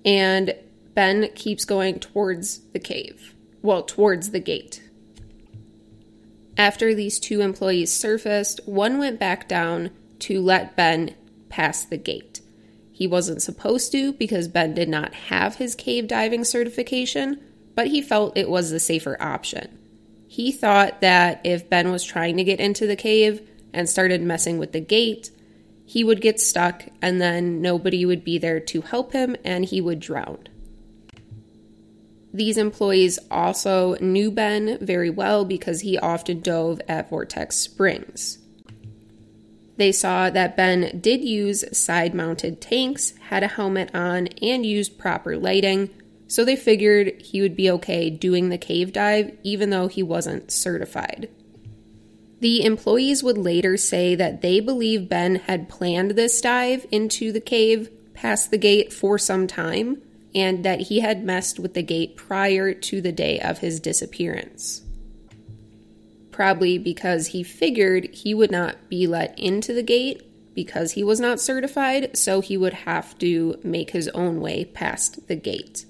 and 0.05 0.55
Ben 0.95 1.31
keeps 1.35 1.65
going 1.65 2.01
towards 2.01 2.61
the 2.73 2.79
cave. 2.79 3.35
Well, 3.63 3.83
towards 3.83 4.31
the 4.31 4.41
gate. 4.41 4.83
After 6.59 6.95
these 6.95 7.19
two 7.19 7.41
employees 7.41 7.93
surfaced, 7.93 8.61
one 8.67 8.99
went 8.99 9.21
back 9.21 9.49
down 9.49 9.91
to 10.21 10.41
let 10.41 10.77
Ben 10.77 11.15
pass 11.49 11.85
the 11.85 11.99
gate. 11.99 12.41
He 12.91 13.07
wasn't 13.07 13.43
supposed 13.43 13.93
to 13.93 14.15
because 14.15 14.49
Ben 14.49 14.73
did 14.73 14.89
not 14.89 15.13
have 15.15 15.57
his 15.57 15.75
cave 15.75 16.09
diving 16.09 16.45
certification, 16.45 17.41
but 17.75 17.89
he 17.89 18.01
felt 18.01 18.37
it 18.37 18.49
was 18.49 18.71
the 18.71 18.81
safer 18.81 19.19
option. 19.21 19.79
He 20.27 20.51
thought 20.51 21.03
that 21.03 21.41
if 21.45 21.69
Ben 21.69 21.93
was 21.93 22.03
trying 22.03 22.39
to 22.39 22.45
get 22.45 22.59
into 22.59 22.87
the 22.87 22.97
cave 22.97 23.47
and 23.75 23.89
started 23.89 24.23
messing 24.23 24.57
with 24.59 24.73
the 24.73 24.81
gate, 24.81 25.31
he 25.85 26.03
would 26.03 26.23
get 26.23 26.41
stuck 26.41 26.85
and 27.03 27.21
then 27.21 27.61
nobody 27.61 28.07
would 28.07 28.25
be 28.25 28.39
there 28.39 28.61
to 28.61 28.81
help 28.81 29.13
him 29.13 29.37
and 29.45 29.67
he 29.67 29.81
would 29.81 30.01
drown. 30.01 30.49
These 32.37 32.59
employees 32.59 33.19
also 33.31 33.95
knew 33.95 34.31
Ben 34.31 34.77
very 34.83 35.09
well 35.09 35.47
because 35.47 35.81
he 35.81 35.97
often 35.97 36.41
dove 36.41 36.83
at 36.87 37.09
Vortex 37.09 37.57
Springs. 37.57 38.41
They 39.79 39.91
saw 39.91 40.29
that 40.29 40.55
Ben 40.55 41.01
did 41.01 41.25
use 41.25 41.65
side 41.75 42.15
mounted 42.15 42.61
tanks, 42.61 43.15
had 43.31 43.43
a 43.43 43.49
helmet 43.49 43.91
on, 43.95 44.27
and 44.43 44.67
used 44.67 44.99
proper 44.99 45.39
lighting, 45.39 45.89
so 46.29 46.45
they 46.45 46.57
figured 46.57 47.23
he 47.23 47.41
would 47.41 47.57
be 47.57 47.71
okay 47.71 48.11
doing 48.11 48.51
the 48.51 48.59
cave 48.59 48.93
dive 48.93 49.35
even 49.43 49.71
though 49.71 49.89
he 49.89 50.03
wasn't 50.03 50.51
certified. 50.53 51.31
The 52.41 52.67
employees 52.67 53.23
would 53.23 53.39
later 53.39 53.79
say 53.79 54.15
that 54.15 54.43
they 54.43 54.61
believe 54.61 55.09
Ben 55.09 55.37
had 55.37 55.71
planned 55.71 56.11
this 56.11 56.39
dive 56.43 56.85
into 56.93 57.33
the 57.33 57.41
cave 57.41 57.89
past 58.13 58.51
the 58.51 58.59
gate 58.59 58.93
for 58.93 59.17
some 59.17 59.47
time 59.47 60.03
and 60.37 60.63
that 60.65 60.83
he 60.83 61.01
had 61.01 61.25
messed 61.25 61.59
with 61.59 61.73
the 61.73 61.83
gate 61.83 62.15
prior 62.15 62.75
to 62.75 63.01
the 63.01 63.11
day 63.11 63.41
of 63.41 63.59
his 63.59 63.81
disappearance. 63.81 64.83
Probably 66.31 66.77
because 66.77 67.29
he 67.29 67.43
figured 67.43 68.11
he 68.13 68.35
would 68.35 68.51
not 68.51 68.91
be 68.91 69.07
let 69.07 69.37
into 69.39 69.73
the 69.73 69.83
gate 69.83 70.23
because 70.55 70.93
he 70.93 71.03
was 71.03 71.19
not 71.19 71.41
certified, 71.41 72.17
so 72.17 72.43
he 72.43 72.57
would 72.57 72.75
have 72.75 73.17
to 73.19 73.59
make 73.65 73.91
his 73.91 74.09
own 74.09 74.41
way 74.41 74.67
past 74.67 75.27
the 75.27 75.37
gate. 75.37 75.87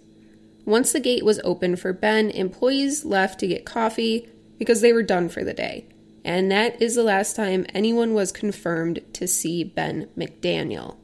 Once 0.65 0.93
the 0.93 1.01
gate 1.01 1.25
was 1.25 1.41
open 1.43 1.75
for 1.75 1.93
Ben, 1.93 2.31
employees 2.31 3.05
left 3.05 3.41
to 3.41 3.49
get 3.49 3.65
coffee 3.65 4.29
because 4.59 4.81
they 4.81 4.93
were 4.93 5.03
done 5.03 5.29
for 5.29 5.43
the 5.43 5.55
day. 5.55 5.87
And 6.25 6.51
that 6.53 6.81
is 6.81 6.95
the 6.95 7.03
last 7.03 7.35
time 7.35 7.67
anyone 7.75 8.15
was 8.15 8.31
confirmed 8.33 9.01
to 9.15 9.27
see 9.27 9.65
Ben 9.65 10.09
McDaniel. 10.17 10.97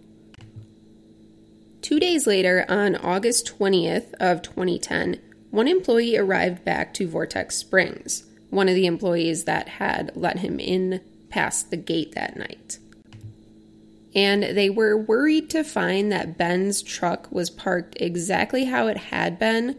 Two 1.82 1.98
days 1.98 2.28
later, 2.28 2.64
on 2.68 2.94
August 2.94 3.58
20th 3.58 4.14
of 4.20 4.40
2010, 4.40 5.20
one 5.50 5.66
employee 5.66 6.16
arrived 6.16 6.64
back 6.64 6.94
to 6.94 7.08
Vortex 7.08 7.56
Springs, 7.56 8.24
one 8.50 8.68
of 8.68 8.76
the 8.76 8.86
employees 8.86 9.44
that 9.44 9.68
had 9.68 10.12
let 10.14 10.38
him 10.38 10.60
in 10.60 11.00
past 11.28 11.70
the 11.70 11.76
gate 11.76 12.14
that 12.14 12.36
night. 12.36 12.78
And 14.14 14.42
they 14.44 14.70
were 14.70 14.96
worried 14.96 15.50
to 15.50 15.64
find 15.64 16.12
that 16.12 16.38
Ben's 16.38 16.82
truck 16.82 17.30
was 17.32 17.50
parked 17.50 17.96
exactly 18.00 18.66
how 18.66 18.86
it 18.86 18.96
had 18.96 19.38
been 19.38 19.76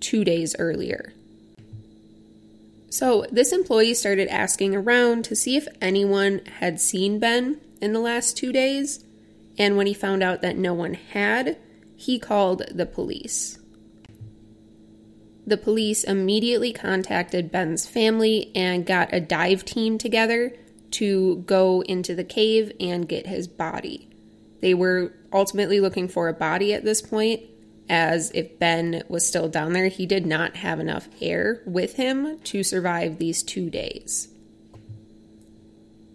two 0.00 0.24
days 0.24 0.56
earlier. 0.58 1.12
So, 2.88 3.26
this 3.30 3.52
employee 3.52 3.94
started 3.94 4.28
asking 4.28 4.74
around 4.74 5.24
to 5.24 5.36
see 5.36 5.56
if 5.56 5.66
anyone 5.82 6.40
had 6.60 6.80
seen 6.80 7.18
Ben 7.18 7.60
in 7.80 7.92
the 7.92 8.00
last 8.00 8.36
two 8.36 8.52
days, 8.52 9.04
and 9.58 9.76
when 9.76 9.86
he 9.86 9.94
found 9.94 10.22
out 10.22 10.42
that 10.42 10.56
no 10.56 10.74
one 10.74 10.94
had, 10.94 11.58
he 11.96 12.18
called 12.18 12.62
the 12.70 12.86
police. 12.86 13.58
The 15.46 15.56
police 15.56 16.04
immediately 16.04 16.72
contacted 16.72 17.52
Ben's 17.52 17.86
family 17.86 18.50
and 18.54 18.86
got 18.86 19.12
a 19.12 19.20
dive 19.20 19.64
team 19.64 19.98
together 19.98 20.56
to 20.92 21.36
go 21.46 21.82
into 21.82 22.14
the 22.14 22.24
cave 22.24 22.72
and 22.80 23.08
get 23.08 23.26
his 23.26 23.46
body. 23.46 24.08
They 24.60 24.74
were 24.74 25.12
ultimately 25.32 25.80
looking 25.80 26.08
for 26.08 26.28
a 26.28 26.34
body 26.34 26.72
at 26.72 26.84
this 26.84 27.02
point, 27.02 27.42
as 27.88 28.30
if 28.32 28.58
Ben 28.58 29.02
was 29.08 29.26
still 29.26 29.48
down 29.48 29.74
there, 29.74 29.88
he 29.88 30.06
did 30.06 30.24
not 30.24 30.56
have 30.56 30.80
enough 30.80 31.08
air 31.20 31.62
with 31.66 31.96
him 31.96 32.38
to 32.44 32.62
survive 32.62 33.18
these 33.18 33.42
two 33.42 33.68
days. 33.68 34.28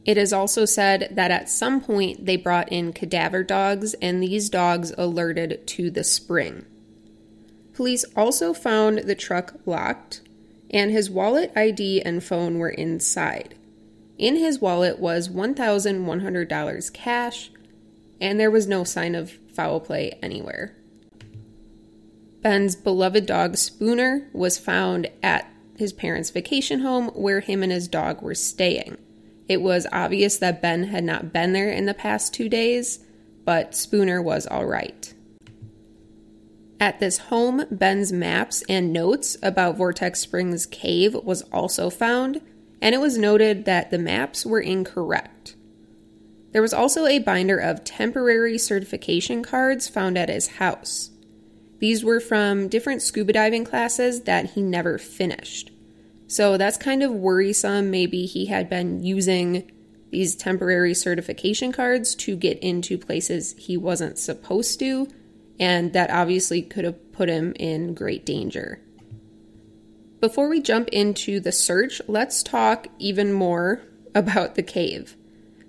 It 0.09 0.17
is 0.17 0.33
also 0.33 0.65
said 0.65 1.09
that 1.11 1.29
at 1.29 1.49
some 1.49 1.81
point 1.81 2.25
they 2.25 2.35
brought 2.35 2.71
in 2.71 2.93
cadaver 2.93 3.43
dogs, 3.43 3.93
and 4.01 4.23
these 4.23 4.49
dogs 4.49 4.91
alerted 4.97 5.67
to 5.67 5.91
the 5.91 6.03
spring. 6.03 6.65
Police 7.75 8.05
also 8.15 8.51
found 8.51 8.97
the 8.97 9.13
truck 9.13 9.53
locked, 9.67 10.21
and 10.71 10.89
his 10.89 11.11
wallet, 11.11 11.51
ID, 11.55 12.01
and 12.01 12.23
phone 12.23 12.57
were 12.57 12.71
inside. 12.71 13.53
In 14.17 14.37
his 14.37 14.59
wallet 14.59 14.97
was 14.97 15.29
$1,100 15.29 16.91
cash, 16.91 17.51
and 18.19 18.39
there 18.39 18.49
was 18.49 18.65
no 18.65 18.83
sign 18.83 19.13
of 19.13 19.37
foul 19.53 19.79
play 19.79 20.17
anywhere. 20.23 20.75
Ben's 22.41 22.75
beloved 22.75 23.27
dog 23.27 23.57
Spooner 23.57 24.27
was 24.33 24.57
found 24.57 25.05
at 25.21 25.53
his 25.77 25.93
parents' 25.93 26.31
vacation 26.31 26.79
home 26.79 27.09
where 27.09 27.41
him 27.41 27.61
and 27.61 27.71
his 27.71 27.87
dog 27.87 28.23
were 28.23 28.33
staying. 28.33 28.97
It 29.49 29.63
was 29.63 29.87
obvious 29.91 30.37
that 30.37 30.61
Ben 30.61 30.85
had 30.85 31.03
not 31.03 31.33
been 31.33 31.53
there 31.53 31.71
in 31.71 31.87
the 31.87 31.95
past 31.95 32.33
two 32.35 32.47
days, 32.47 32.99
but 33.43 33.73
Spooner 33.75 34.21
was 34.21 34.45
all 34.45 34.65
right. 34.65 35.11
At 36.79 36.99
this 36.99 37.17
home, 37.17 37.65
Ben's 37.71 38.13
maps 38.13 38.63
and 38.69 38.93
notes 38.93 39.35
about 39.41 39.75
Vortex 39.75 40.19
Springs 40.19 40.67
Cave 40.67 41.15
was 41.15 41.41
also 41.51 41.89
found, 41.89 42.41
and 42.79 42.93
it 42.93 43.01
was 43.01 43.17
noted 43.17 43.65
that 43.65 43.89
the 43.89 43.97
maps 43.97 44.45
were 44.45 44.61
incorrect. 44.61 45.55
There 46.51 46.61
was 46.61 46.73
also 46.73 47.05
a 47.05 47.19
binder 47.19 47.57
of 47.57 47.83
temporary 47.83 48.57
certification 48.57 49.43
cards 49.43 49.89
found 49.89 50.17
at 50.17 50.29
his 50.29 50.47
house. 50.47 51.09
These 51.79 52.03
were 52.03 52.19
from 52.19 52.67
different 52.67 53.01
scuba 53.01 53.33
diving 53.33 53.65
classes 53.65 54.21
that 54.21 54.51
he 54.51 54.61
never 54.61 54.97
finished. 54.97 55.71
So 56.29 56.57
that's 56.57 56.77
kind 56.77 57.01
of 57.01 57.11
worrisome. 57.11 57.89
Maybe 57.89 58.27
he 58.27 58.45
had 58.45 58.69
been 58.69 59.03
using 59.03 59.71
these 60.11 60.35
temporary 60.35 60.93
certification 60.93 61.71
cards 61.71 62.13
to 62.15 62.35
get 62.35 62.59
into 62.59 62.99
places 62.99 63.55
he 63.57 63.77
wasn't 63.77 64.19
supposed 64.19 64.77
to, 64.79 65.07
and 65.59 65.91
that 65.93 66.11
obviously 66.11 66.61
could 66.61 66.85
have 66.85 67.11
put 67.11 67.29
him 67.29 67.53
in 67.59 67.95
great 67.95 68.27
danger. 68.27 68.79
Before 70.19 70.49
we 70.49 70.61
jump 70.61 70.89
into 70.89 71.39
the 71.39 71.51
search, 71.51 71.99
let's 72.07 72.43
talk 72.43 72.87
even 72.99 73.33
more 73.33 73.81
about 74.15 74.53
the 74.53 74.63
cave. 74.63 75.15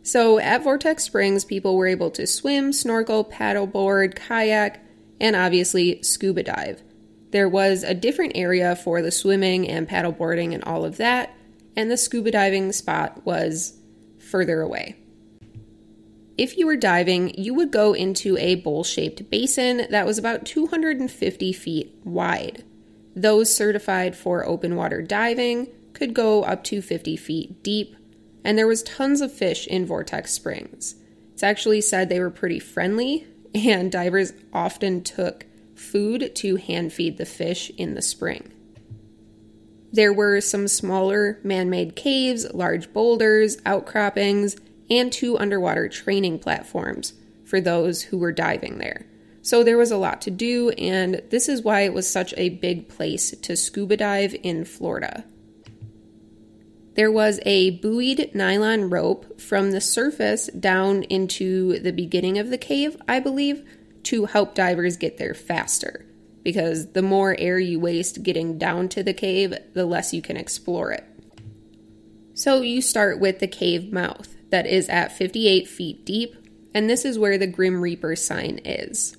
So, 0.03 0.39
at 0.39 0.63
Vortex 0.63 1.05
Springs, 1.05 1.47
people 1.47 1.75
were 1.75 1.87
able 1.87 2.11
to 2.11 2.27
swim, 2.27 2.75
snorkel, 2.75 3.25
paddleboard, 3.25 4.15
kayak, 4.15 4.85
and 5.19 5.35
obviously 5.35 6.03
scuba 6.03 6.43
dive. 6.43 6.83
There 7.31 7.49
was 7.49 7.83
a 7.83 7.95
different 7.95 8.33
area 8.35 8.75
for 8.77 9.03
the 9.03 9.11
swimming 9.11 9.69
and 9.69 9.89
paddleboarding 9.89 10.53
and 10.53 10.65
all 10.65 10.85
of 10.85 10.97
that, 10.97 11.35
and 11.77 11.91
the 11.91 11.97
scuba 11.97 12.31
diving 12.31 12.73
spot 12.73 13.25
was 13.25 13.79
further 14.19 14.61
away. 14.61 14.97
If 16.37 16.57
you 16.57 16.67
were 16.67 16.77
diving, 16.77 17.39
you 17.39 17.53
would 17.55 17.71
go 17.71 17.93
into 17.93 18.37
a 18.39 18.55
bowl 18.55 18.83
shaped 18.83 19.31
basin 19.31 19.87
that 19.91 20.07
was 20.07 20.19
about 20.19 20.47
250 20.47 21.53
feet 21.53 21.95
wide. 22.03 22.65
Those 23.15 23.55
certified 23.55 24.17
for 24.17 24.47
open 24.47 24.75
water 24.75 25.03
diving 25.03 25.69
could 25.93 26.15
go 26.15 26.43
up 26.43 26.65
to 26.65 26.81
50 26.81 27.17
feet 27.17 27.63
deep, 27.63 27.95
and 28.43 28.57
there 28.57 28.67
was 28.67 28.83
tons 28.83 29.21
of 29.21 29.33
fish 29.33 29.67
in 29.67 29.85
Vortex 29.85 30.33
Springs. 30.33 30.95
It's 31.35 31.43
actually 31.43 31.83
said 31.83 32.09
they 32.09 32.21
were 32.21 32.31
pretty 32.31 32.59
friendly, 32.59 33.27
and 33.55 33.93
divers 33.93 34.33
often 34.53 35.03
took 35.03 35.45
food 35.81 36.35
to 36.37 36.57
hand 36.57 36.93
feed 36.93 37.17
the 37.17 37.25
fish 37.25 37.71
in 37.77 37.95
the 37.95 38.03
spring. 38.03 38.53
There 39.93 40.13
were 40.13 40.41
some 40.41 40.69
smaller 40.69 41.41
man 41.43 41.69
made 41.69 41.97
caves, 41.97 42.47
large 42.55 42.93
boulders, 42.93 43.57
outcroppings, 43.67 44.57
and 44.89 45.13
two 45.13 45.37
underwater 45.39 45.89
training 45.89 46.39
platforms 46.39 47.15
for 47.45 47.61
those 47.61 48.03
who 48.03 48.19
were 48.19 48.31
diving 48.31 48.79
there. 48.79 49.07
So 49.43 49.65
there 49.65 49.79
was 49.79 49.91
a 49.91 49.97
lot 49.97 50.21
to 50.23 50.31
do, 50.31 50.71
and 50.71 51.23
this 51.31 51.49
is 51.49 51.63
why 51.63 51.81
it 51.81 51.95
was 51.95 52.09
such 52.09 52.35
a 52.37 52.51
big 52.51 52.89
place 52.89 53.31
to 53.31 53.57
scuba 53.57 53.97
dive 53.97 54.37
in 54.43 54.65
Florida. 54.65 55.25
There 56.95 57.11
was 57.11 57.41
a 57.47 57.71
buoyed 57.71 58.31
nylon 58.35 58.91
rope 58.91 59.41
from 59.41 59.71
the 59.71 59.81
surface 59.81 60.49
down 60.49 61.05
into 61.05 61.79
the 61.81 61.93
beginning 61.93 62.39
of 62.39 62.51
the 62.51 62.59
cave, 62.59 62.97
I 63.09 63.19
believe, 63.21 63.65
to 64.05 64.27
help 64.27 64.55
divers 64.55 64.97
get 64.97 65.19
there 65.19 65.35
faster. 65.35 66.07
Because 66.43 66.93
the 66.93 67.03
more 67.03 67.37
air 67.39 67.59
you 67.59 67.79
waste 67.79 68.23
getting 68.23 68.59
down 68.59 68.89
to 68.91 69.03
the 69.03 69.13
cave, 69.13 69.55
the 69.75 69.85
less 69.85 70.15
you 70.15 70.23
can 70.23 70.37
explore 70.37 70.91
it. 70.91 71.05
So 72.35 72.63
you 72.63 72.81
start 72.81 73.21
with 73.21 73.41
the 73.41 73.47
cave 73.47 73.93
mouth 73.93 74.35
that 74.51 74.67
is 74.67 74.89
at 74.89 75.17
58 75.17 75.69
feet 75.69 76.05
deep, 76.05 76.35
and 76.73 76.89
this 76.89 77.05
is 77.05 77.19
where 77.19 77.37
the 77.37 77.47
Grim 77.47 77.81
Reaper 77.83 78.17
sign 78.17 78.61
is. 78.65 79.17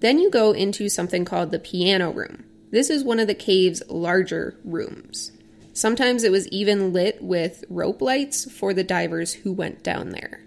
Then 0.00 0.18
you 0.18 0.30
go 0.30 0.52
into 0.52 0.88
something 0.88 1.24
called 1.24 1.52
the 1.52 1.58
piano 1.58 2.10
room. 2.10 2.44
This 2.70 2.90
is 2.90 3.04
one 3.04 3.20
of 3.20 3.28
the 3.28 3.34
cave's 3.34 3.82
larger 3.88 4.58
rooms. 4.64 5.32
Sometimes 5.72 6.24
it 6.24 6.32
was 6.32 6.48
even 6.48 6.92
lit 6.92 7.22
with 7.22 7.64
rope 7.70 8.02
lights 8.02 8.50
for 8.50 8.74
the 8.74 8.84
divers 8.84 9.32
who 9.32 9.52
went 9.52 9.82
down 9.82 10.10
there. 10.10 10.40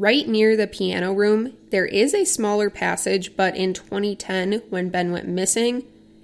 Right 0.00 0.28
near 0.28 0.56
the 0.56 0.68
piano 0.68 1.12
room, 1.12 1.54
there 1.70 1.84
is 1.84 2.14
a 2.14 2.24
smaller 2.24 2.70
passage, 2.70 3.36
but 3.36 3.56
in 3.56 3.74
2010, 3.74 4.62
when 4.70 4.90
Ben 4.90 5.10
went 5.10 5.26
missing, 5.26 5.82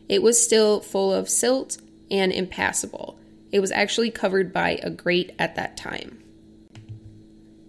it 0.08 0.22
was 0.22 0.40
still 0.40 0.78
full 0.78 1.12
of 1.12 1.28
silt 1.28 1.78
and 2.08 2.30
impassable. 2.30 3.18
It 3.50 3.58
was 3.58 3.72
actually 3.72 4.12
covered 4.12 4.52
by 4.52 4.78
a 4.80 4.90
grate 4.90 5.34
at 5.40 5.56
that 5.56 5.76
time. 5.76 6.22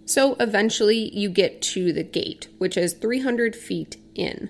So 0.04 0.36
eventually, 0.38 1.12
you 1.12 1.28
get 1.28 1.60
to 1.62 1.92
the 1.92 2.04
gate, 2.04 2.46
which 2.58 2.76
is 2.76 2.92
300 2.92 3.56
feet 3.56 3.96
in 4.14 4.48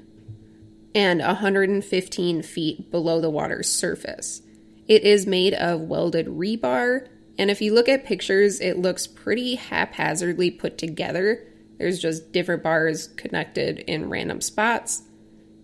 and 0.94 1.20
115 1.20 2.42
feet 2.42 2.90
below 2.90 3.18
the 3.18 3.30
water's 3.30 3.72
surface. 3.72 4.42
It 4.88 5.04
is 5.04 5.26
made 5.26 5.54
of 5.54 5.80
welded 5.80 6.26
rebar, 6.26 7.08
and 7.38 7.50
if 7.50 7.62
you 7.62 7.72
look 7.72 7.88
at 7.88 8.04
pictures, 8.04 8.60
it 8.60 8.76
looks 8.76 9.06
pretty 9.06 9.54
haphazardly 9.54 10.50
put 10.50 10.76
together. 10.76 11.45
There's 11.78 11.98
just 11.98 12.32
different 12.32 12.62
bars 12.62 13.08
connected 13.08 13.80
in 13.80 14.08
random 14.08 14.40
spots. 14.40 15.02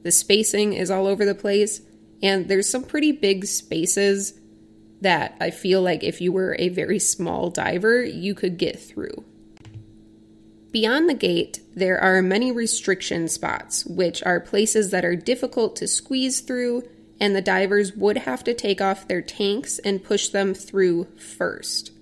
The 0.03 0.13
spacing 0.13 0.73
is 0.73 0.91
all 0.91 1.07
over 1.07 1.25
the 1.25 1.35
place, 1.35 1.81
and 2.23 2.49
there's 2.49 2.69
some 2.69 2.85
pretty 2.85 3.13
big 3.13 3.47
spaces 3.47 4.39
that 5.01 5.37
I 5.41 5.51
feel 5.51 5.83
like 5.83 6.05
if 6.05 6.21
you 6.21 6.33
were 6.33 6.57
a 6.59 6.69
very 6.69 6.99
small 6.99 7.51
diver, 7.51 8.03
you 8.05 8.35
could 8.35 8.57
get 8.57 8.79
through. 8.79 9.25
Beyond 10.71 11.09
the 11.09 11.15
gate, 11.15 11.61
there 11.75 12.01
are 12.01 12.23
many 12.23 12.51
restriction 12.51 13.29
spots, 13.29 13.85
which 13.85 14.23
are 14.23 14.41
places 14.41 14.91
that 14.91 15.05
are 15.05 15.17
difficult 15.17 15.77
to 15.77 15.87
squeeze 15.87 16.41
through, 16.41 16.89
and 17.21 17.37
the 17.37 17.43
divers 17.43 17.93
would 17.95 18.19
have 18.19 18.43
to 18.45 18.55
take 18.55 18.81
off 18.81 19.07
their 19.07 19.21
tanks 19.21 19.79
and 19.81 20.03
push 20.03 20.29
them 20.29 20.55
through 20.55 21.09
first. 21.17 21.93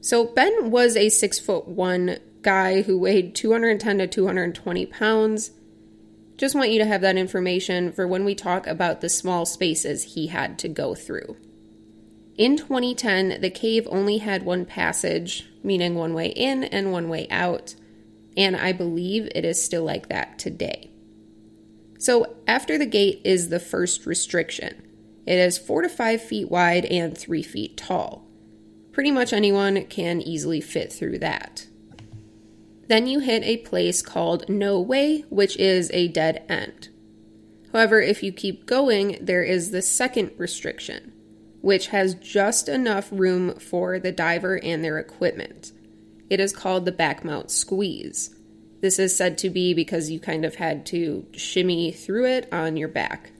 So, 0.00 0.24
Ben 0.24 0.70
was 0.70 0.96
a 0.96 1.10
six 1.10 1.38
foot 1.38 1.68
one 1.68 2.18
guy 2.42 2.82
who 2.82 2.98
weighed 2.98 3.34
210 3.34 3.98
to 3.98 4.06
220 4.06 4.86
pounds. 4.86 5.50
Just 6.36 6.54
want 6.54 6.70
you 6.70 6.78
to 6.78 6.86
have 6.86 7.02
that 7.02 7.16
information 7.16 7.92
for 7.92 8.06
when 8.06 8.24
we 8.24 8.34
talk 8.34 8.66
about 8.66 9.00
the 9.00 9.08
small 9.08 9.44
spaces 9.44 10.14
he 10.14 10.28
had 10.28 10.58
to 10.60 10.68
go 10.68 10.94
through. 10.94 11.36
In 12.36 12.56
2010, 12.56 13.40
the 13.40 13.50
cave 13.50 13.86
only 13.90 14.18
had 14.18 14.44
one 14.44 14.64
passage, 14.64 15.46
meaning 15.62 15.94
one 15.94 16.14
way 16.14 16.28
in 16.28 16.64
and 16.64 16.90
one 16.90 17.10
way 17.10 17.28
out, 17.30 17.74
and 18.36 18.56
I 18.56 18.72
believe 18.72 19.28
it 19.34 19.44
is 19.44 19.62
still 19.62 19.84
like 19.84 20.08
that 20.08 20.38
today. 20.38 20.90
So, 21.98 22.36
after 22.46 22.78
the 22.78 22.86
gate 22.86 23.20
is 23.24 23.50
the 23.50 23.60
first 23.60 24.06
restriction. 24.06 24.82
It 25.26 25.38
is 25.38 25.58
four 25.58 25.82
to 25.82 25.88
five 25.88 26.22
feet 26.22 26.50
wide 26.50 26.86
and 26.86 27.16
three 27.16 27.42
feet 27.42 27.76
tall. 27.76 28.26
Pretty 28.90 29.10
much 29.10 29.34
anyone 29.34 29.84
can 29.84 30.22
easily 30.22 30.62
fit 30.62 30.92
through 30.92 31.18
that. 31.18 31.66
Then 32.90 33.06
you 33.06 33.20
hit 33.20 33.44
a 33.44 33.58
place 33.58 34.02
called 34.02 34.48
No 34.48 34.80
Way, 34.80 35.20
which 35.28 35.56
is 35.58 35.92
a 35.94 36.08
dead 36.08 36.44
end. 36.48 36.88
However, 37.72 38.00
if 38.00 38.20
you 38.24 38.32
keep 38.32 38.66
going, 38.66 39.16
there 39.20 39.44
is 39.44 39.70
the 39.70 39.80
second 39.80 40.32
restriction 40.36 41.12
which 41.60 41.88
has 41.88 42.14
just 42.14 42.68
enough 42.68 43.08
room 43.12 43.54
for 43.60 44.00
the 44.00 44.10
diver 44.10 44.58
and 44.64 44.82
their 44.82 44.98
equipment. 44.98 45.70
It 46.28 46.40
is 46.40 46.52
called 46.52 46.84
the 46.84 46.90
back 46.90 47.24
mount 47.24 47.52
squeeze. 47.52 48.34
This 48.80 48.98
is 48.98 49.14
said 49.14 49.38
to 49.38 49.50
be 49.50 49.72
because 49.72 50.10
you 50.10 50.18
kind 50.18 50.44
of 50.44 50.56
had 50.56 50.84
to 50.86 51.26
shimmy 51.32 51.92
through 51.92 52.26
it 52.26 52.52
on 52.52 52.76
your 52.76 52.88
back. 52.88 53.30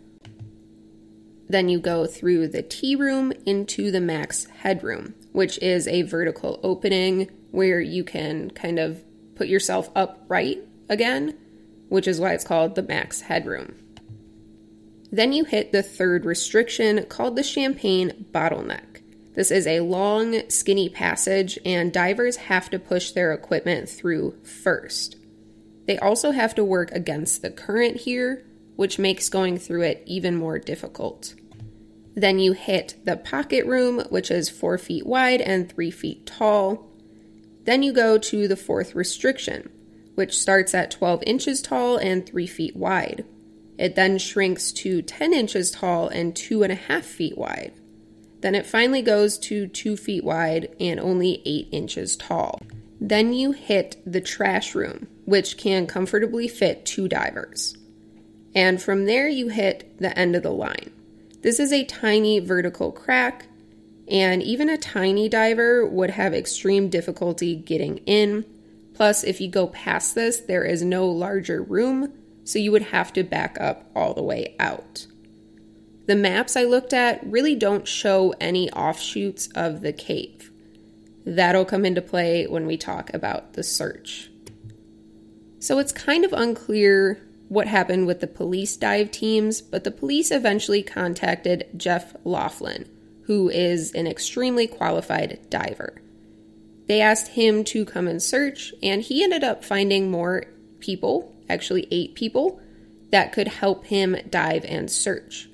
Then 1.48 1.68
you 1.68 1.80
go 1.80 2.06
through 2.06 2.48
the 2.48 2.62
T 2.62 2.94
room 2.94 3.32
into 3.46 3.90
the 3.90 4.00
max 4.00 4.44
headroom, 4.44 5.14
which 5.32 5.58
is 5.58 5.88
a 5.88 6.02
vertical 6.02 6.60
opening 6.62 7.30
where 7.50 7.80
you 7.80 8.04
can 8.04 8.50
kind 8.50 8.78
of 8.78 9.02
put 9.40 9.48
yourself 9.48 9.88
upright 9.96 10.58
again, 10.90 11.34
which 11.88 12.06
is 12.06 12.20
why 12.20 12.34
it's 12.34 12.44
called 12.44 12.74
the 12.74 12.82
max 12.82 13.22
headroom. 13.22 13.74
Then 15.10 15.32
you 15.32 15.44
hit 15.44 15.72
the 15.72 15.82
third 15.82 16.26
restriction 16.26 17.06
called 17.06 17.36
the 17.36 17.42
champagne 17.42 18.26
bottleneck. 18.32 19.00
This 19.32 19.50
is 19.50 19.66
a 19.66 19.80
long, 19.80 20.42
skinny 20.50 20.90
passage, 20.90 21.58
and 21.64 21.90
divers 21.90 22.36
have 22.36 22.68
to 22.68 22.78
push 22.78 23.12
their 23.12 23.32
equipment 23.32 23.88
through 23.88 24.34
first. 24.42 25.16
They 25.86 25.96
also 25.96 26.32
have 26.32 26.54
to 26.56 26.62
work 26.62 26.92
against 26.92 27.40
the 27.40 27.50
current 27.50 27.96
here, 27.96 28.44
which 28.76 28.98
makes 28.98 29.30
going 29.30 29.56
through 29.56 29.84
it 29.84 30.02
even 30.04 30.36
more 30.36 30.58
difficult. 30.58 31.34
Then 32.14 32.38
you 32.38 32.52
hit 32.52 32.96
the 33.06 33.16
pocket 33.16 33.64
room, 33.64 34.00
which 34.10 34.30
is 34.30 34.50
4 34.50 34.76
feet 34.76 35.06
wide 35.06 35.40
and 35.40 35.72
3 35.72 35.90
feet 35.90 36.26
tall. 36.26 36.89
Then 37.64 37.82
you 37.82 37.92
go 37.92 38.18
to 38.18 38.48
the 38.48 38.56
fourth 38.56 38.94
restriction, 38.94 39.70
which 40.14 40.38
starts 40.38 40.74
at 40.74 40.90
12 40.90 41.22
inches 41.26 41.62
tall 41.62 41.96
and 41.96 42.26
3 42.26 42.46
feet 42.46 42.76
wide. 42.76 43.24
It 43.78 43.94
then 43.94 44.18
shrinks 44.18 44.72
to 44.72 45.02
10 45.02 45.32
inches 45.32 45.70
tall 45.70 46.08
and 46.08 46.34
2.5 46.34 47.02
feet 47.02 47.38
wide. 47.38 47.72
Then 48.40 48.54
it 48.54 48.66
finally 48.66 49.02
goes 49.02 49.38
to 49.38 49.66
2 49.66 49.96
feet 49.96 50.24
wide 50.24 50.74
and 50.80 50.98
only 50.98 51.42
8 51.44 51.68
inches 51.72 52.16
tall. 52.16 52.62
Then 53.00 53.32
you 53.32 53.52
hit 53.52 53.96
the 54.04 54.20
trash 54.20 54.74
room, 54.74 55.08
which 55.24 55.56
can 55.56 55.86
comfortably 55.86 56.48
fit 56.48 56.84
two 56.84 57.08
divers. 57.08 57.76
And 58.54 58.82
from 58.82 59.06
there, 59.06 59.28
you 59.28 59.48
hit 59.48 59.98
the 59.98 60.16
end 60.18 60.36
of 60.36 60.42
the 60.42 60.50
line. 60.50 60.90
This 61.42 61.58
is 61.58 61.72
a 61.72 61.84
tiny 61.84 62.38
vertical 62.40 62.92
crack, 62.92 63.46
and 64.10 64.42
even 64.42 64.68
a 64.68 64.76
tiny 64.76 65.28
diver 65.28 65.86
would 65.86 66.10
have 66.10 66.34
extreme 66.34 66.88
difficulty 66.88 67.54
getting 67.54 67.98
in. 67.98 68.44
Plus, 68.94 69.24
if 69.24 69.40
you 69.40 69.48
go 69.48 69.68
past 69.68 70.14
this, 70.14 70.40
there 70.40 70.64
is 70.64 70.82
no 70.82 71.06
larger 71.06 71.62
room, 71.62 72.12
so 72.44 72.58
you 72.58 72.72
would 72.72 72.82
have 72.82 73.12
to 73.12 73.22
back 73.22 73.56
up 73.60 73.90
all 73.94 74.12
the 74.12 74.22
way 74.22 74.56
out. 74.58 75.06
The 76.06 76.16
maps 76.16 76.56
I 76.56 76.64
looked 76.64 76.92
at 76.92 77.24
really 77.24 77.54
don't 77.54 77.86
show 77.86 78.34
any 78.40 78.70
offshoots 78.72 79.48
of 79.54 79.80
the 79.80 79.92
cave. 79.92 80.50
That'll 81.24 81.64
come 81.64 81.84
into 81.84 82.02
play 82.02 82.46
when 82.46 82.66
we 82.66 82.76
talk 82.76 83.14
about 83.14 83.52
the 83.52 83.62
search. 83.62 84.30
So 85.60 85.78
it's 85.78 85.92
kind 85.92 86.24
of 86.24 86.32
unclear 86.32 87.20
what 87.48 87.66
happened 87.66 88.06
with 88.06 88.20
the 88.20 88.26
police 88.26 88.76
dive 88.76 89.10
teams, 89.10 89.60
but 89.60 89.84
the 89.84 89.90
police 89.90 90.30
eventually 90.30 90.82
contacted 90.82 91.68
Jeff 91.76 92.14
Loflin, 92.24 92.88
who 93.30 93.48
is 93.48 93.92
an 93.92 94.08
extremely 94.08 94.66
qualified 94.66 95.38
diver. 95.48 96.02
They 96.88 97.00
asked 97.00 97.28
him 97.28 97.62
to 97.64 97.84
come 97.84 98.08
and 98.08 98.20
search, 98.20 98.74
and 98.82 99.00
he 99.00 99.22
ended 99.22 99.44
up 99.44 99.64
finding 99.64 100.10
more 100.10 100.46
people 100.80 101.32
actually 101.50 101.86
eight 101.90 102.14
people, 102.14 102.60
that 103.10 103.32
could 103.32 103.48
help 103.48 103.84
him 103.86 104.16
dive 104.30 104.64
and 104.64 104.90
search. 104.90 105.48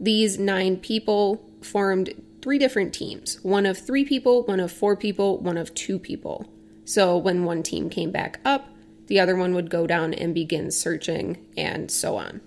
These 0.00 0.38
nine 0.38 0.76
people 0.76 1.48
formed 1.62 2.12
three 2.42 2.58
different 2.58 2.92
teams 2.92 3.42
one 3.42 3.64
of 3.64 3.78
three 3.78 4.04
people, 4.04 4.42
one 4.42 4.60
of 4.60 4.70
four 4.70 4.96
people, 4.96 5.38
one 5.38 5.56
of 5.56 5.74
two 5.74 5.98
people. 5.98 6.46
So 6.84 7.16
when 7.16 7.44
one 7.44 7.62
team 7.62 7.88
came 7.88 8.10
back 8.10 8.40
up, 8.44 8.68
the 9.06 9.20
other 9.20 9.36
one 9.36 9.54
would 9.54 9.70
go 9.70 9.86
down 9.86 10.12
and 10.12 10.34
begin 10.34 10.70
searching, 10.70 11.46
and 11.56 11.90
so 11.90 12.16
on. 12.16 12.40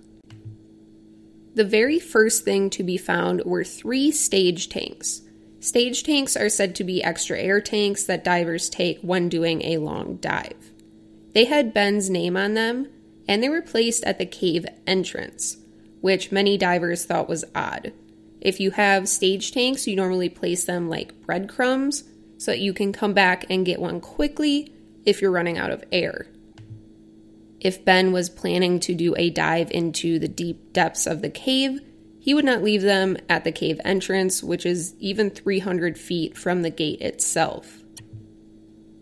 The 1.57 1.65
very 1.65 1.97
first 1.97 2.45
thing 2.45 2.69
to 2.69 2.83
be 2.83 2.97
found 2.97 3.43
were 3.43 3.63
three 3.63 4.11
stage 4.11 4.69
tanks. 4.69 5.23
Stage 5.59 6.03
tanks 6.03 6.37
are 6.37 6.49
said 6.49 6.75
to 6.75 6.83
be 6.83 7.03
extra 7.03 7.39
air 7.39 7.61
tanks 7.61 8.03
that 8.03 8.23
divers 8.23 8.69
take 8.69 8.99
when 9.01 9.27
doing 9.27 9.63
a 9.63 9.77
long 9.77 10.17
dive. 10.17 10.71
They 11.33 11.45
had 11.45 11.73
Ben's 11.73 12.11
name 12.11 12.37
on 12.37 12.53
them, 12.53 12.89
and 13.27 13.41
they 13.41 13.49
were 13.49 13.63
placed 13.63 14.03
at 14.03 14.19
the 14.19 14.25
cave 14.27 14.67
entrance, 14.85 15.57
which 15.99 16.31
many 16.31 16.59
divers 16.59 17.05
thought 17.05 17.27
was 17.27 17.43
odd. 17.55 17.91
If 18.39 18.59
you 18.59 18.69
have 18.69 19.09
stage 19.09 19.51
tanks, 19.51 19.87
you 19.87 19.95
normally 19.95 20.29
place 20.29 20.63
them 20.63 20.89
like 20.89 21.19
breadcrumbs 21.21 22.03
so 22.37 22.51
that 22.51 22.59
you 22.59 22.71
can 22.71 22.93
come 22.93 23.15
back 23.15 23.47
and 23.49 23.65
get 23.65 23.81
one 23.81 23.99
quickly 23.99 24.71
if 25.05 25.23
you're 25.23 25.31
running 25.31 25.57
out 25.57 25.71
of 25.71 25.83
air. 25.91 26.27
If 27.59 27.83
Ben 27.83 28.11
was 28.11 28.29
planning 28.29 28.79
to 28.81 28.93
do 28.93 29.15
a 29.17 29.29
dive 29.29 29.71
into 29.71 30.19
the 30.19 30.27
deep 30.27 30.73
depths 30.73 31.07
of 31.07 31.21
the 31.21 31.29
cave, 31.29 31.79
he 32.19 32.33
would 32.33 32.45
not 32.45 32.61
leave 32.61 32.81
them 32.81 33.17
at 33.29 33.43
the 33.43 33.51
cave 33.51 33.79
entrance, 33.85 34.43
which 34.43 34.65
is 34.65 34.95
even 34.99 35.29
300 35.29 35.97
feet 35.97 36.37
from 36.37 36.61
the 36.61 36.69
gate 36.69 37.01
itself. 37.01 37.83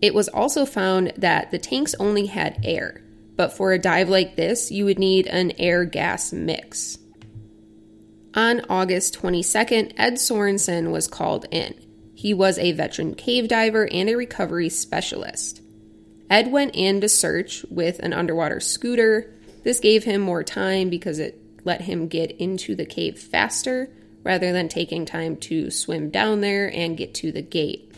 It 0.01 0.13
was 0.13 0.29
also 0.29 0.65
found 0.65 1.13
that 1.17 1.51
the 1.51 1.57
tanks 1.57 1.95
only 1.99 2.27
had 2.27 2.59
air, 2.63 3.01
but 3.35 3.51
for 3.51 3.73
a 3.73 3.79
dive 3.79 4.09
like 4.09 4.35
this, 4.35 4.71
you 4.71 4.85
would 4.85 4.99
need 4.99 5.27
an 5.27 5.53
air 5.57 5.83
gas 5.85 6.31
mix. 6.31 6.99
On 8.35 8.61
August 8.69 9.17
22nd, 9.19 9.93
Edd 9.97 10.19
Sorenson 10.19 10.91
was 10.91 11.07
called 11.07 11.45
in. 11.51 11.73
He 12.13 12.33
was 12.33 12.57
a 12.59 12.73
veteran 12.73 13.15
cave 13.15 13.47
diver 13.47 13.87
and 13.91 14.09
a 14.09 14.15
recovery 14.15 14.69
specialist. 14.69 15.61
Edd 16.29 16.51
went 16.51 16.75
in 16.75 17.01
to 17.01 17.09
search 17.09 17.65
with 17.69 17.99
an 17.99 18.13
underwater 18.13 18.59
scooter. 18.59 19.33
This 19.63 19.79
gave 19.79 20.03
him 20.03 20.21
more 20.21 20.43
time 20.43 20.89
because 20.89 21.19
it 21.19 21.39
let 21.63 21.81
him 21.81 22.07
get 22.07 22.31
into 22.31 22.75
the 22.75 22.85
cave 22.85 23.19
faster 23.19 23.89
rather 24.23 24.51
than 24.51 24.67
taking 24.67 25.05
time 25.05 25.37
to 25.37 25.69
swim 25.69 26.09
down 26.09 26.41
there 26.41 26.71
and 26.73 26.97
get 26.97 27.13
to 27.15 27.31
the 27.31 27.41
gate. 27.41 27.91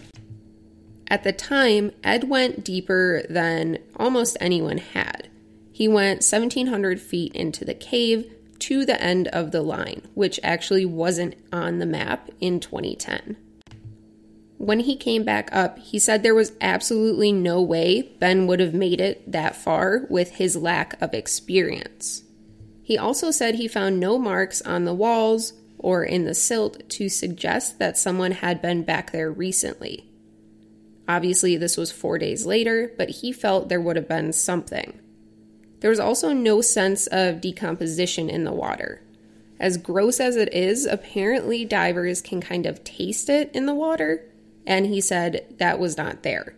At 1.10 1.24
the 1.24 1.32
time, 1.32 1.92
Edd 2.04 2.26
went 2.26 2.66
deeper 2.66 3.24
than 3.30 3.80
almost 3.96 4.38
anyone 4.42 4.78
had. 4.78 5.30
He 5.72 5.88
went 5.88 6.24
1,700 6.24 7.00
feet 7.00 7.34
into 7.34 7.64
the 7.64 7.74
cave 7.74 8.34
to 8.60 8.86
the 8.86 9.02
end 9.02 9.28
of 9.30 9.52
the 9.52 9.62
line, 9.62 10.02
which 10.16 10.40
actually 10.44 10.86
wasn't 10.86 11.36
on 11.54 11.80
the 11.80 11.86
map 11.86 12.30
in 12.42 12.60
2010. 12.60 13.38
When 14.58 14.82
he 14.82 14.96
came 14.96 15.24
back 15.24 15.50
up, 15.52 15.78
he 15.80 16.00
said 16.00 16.24
there 16.24 16.34
was 16.34 16.54
absolutely 16.60 17.32
no 17.32 17.62
way 17.62 18.14
Ben 18.20 18.48
would 18.48 18.60
have 18.60 18.74
made 18.74 19.00
it 19.00 19.32
that 19.32 19.56
far 19.56 20.08
with 20.10 20.32
his 20.32 20.56
lack 20.56 21.00
of 21.02 21.14
experience. 21.14 22.24
He 22.82 22.98
also 22.98 23.32
said 23.32 23.56
he 23.56 23.68
found 23.68 24.00
no 24.00 24.18
marks 24.18 24.62
on 24.64 24.86
the 24.86 24.96
walls 24.96 25.54
or 25.78 26.04
in 26.04 26.26
the 26.26 26.34
silt 26.34 26.90
to 26.90 27.08
suggest 27.08 27.78
that 27.78 27.98
someone 27.98 28.32
had 28.32 28.62
been 28.62 28.82
back 28.82 29.12
there 29.12 29.32
recently. 29.32 30.10
Obviously, 31.08 31.56
this 31.56 31.78
was 31.78 31.92
four 31.92 32.18
days 32.18 32.46
later, 32.46 32.92
but 32.98 33.10
he 33.10 33.32
felt 33.32 33.70
there 33.70 33.80
would 33.80 33.96
have 33.96 34.08
been 34.08 34.34
something. 34.34 35.00
There 35.82 35.92
was 35.92 36.00
also 36.00 36.34
no 36.34 36.62
sense 36.62 37.08
of 37.08 37.42
decomposition 37.42 38.30
in 38.30 38.44
the 38.44 38.52
water. 38.52 39.02
As 39.60 39.78
gross 39.78 40.20
as 40.20 40.36
it 40.36 40.52
is, 40.54 40.86
apparently 40.86 41.64
divers 41.64 42.22
can 42.22 42.42
kind 42.42 42.66
of 42.66 42.84
taste 42.84 43.30
it 43.30 43.52
in 43.54 43.68
the 43.68 43.76
water, 43.76 44.26
and 44.68 44.86
he 44.86 45.00
said 45.02 45.56
that 45.58 45.80
was 45.80 45.98
not 45.98 46.22
there. 46.22 46.54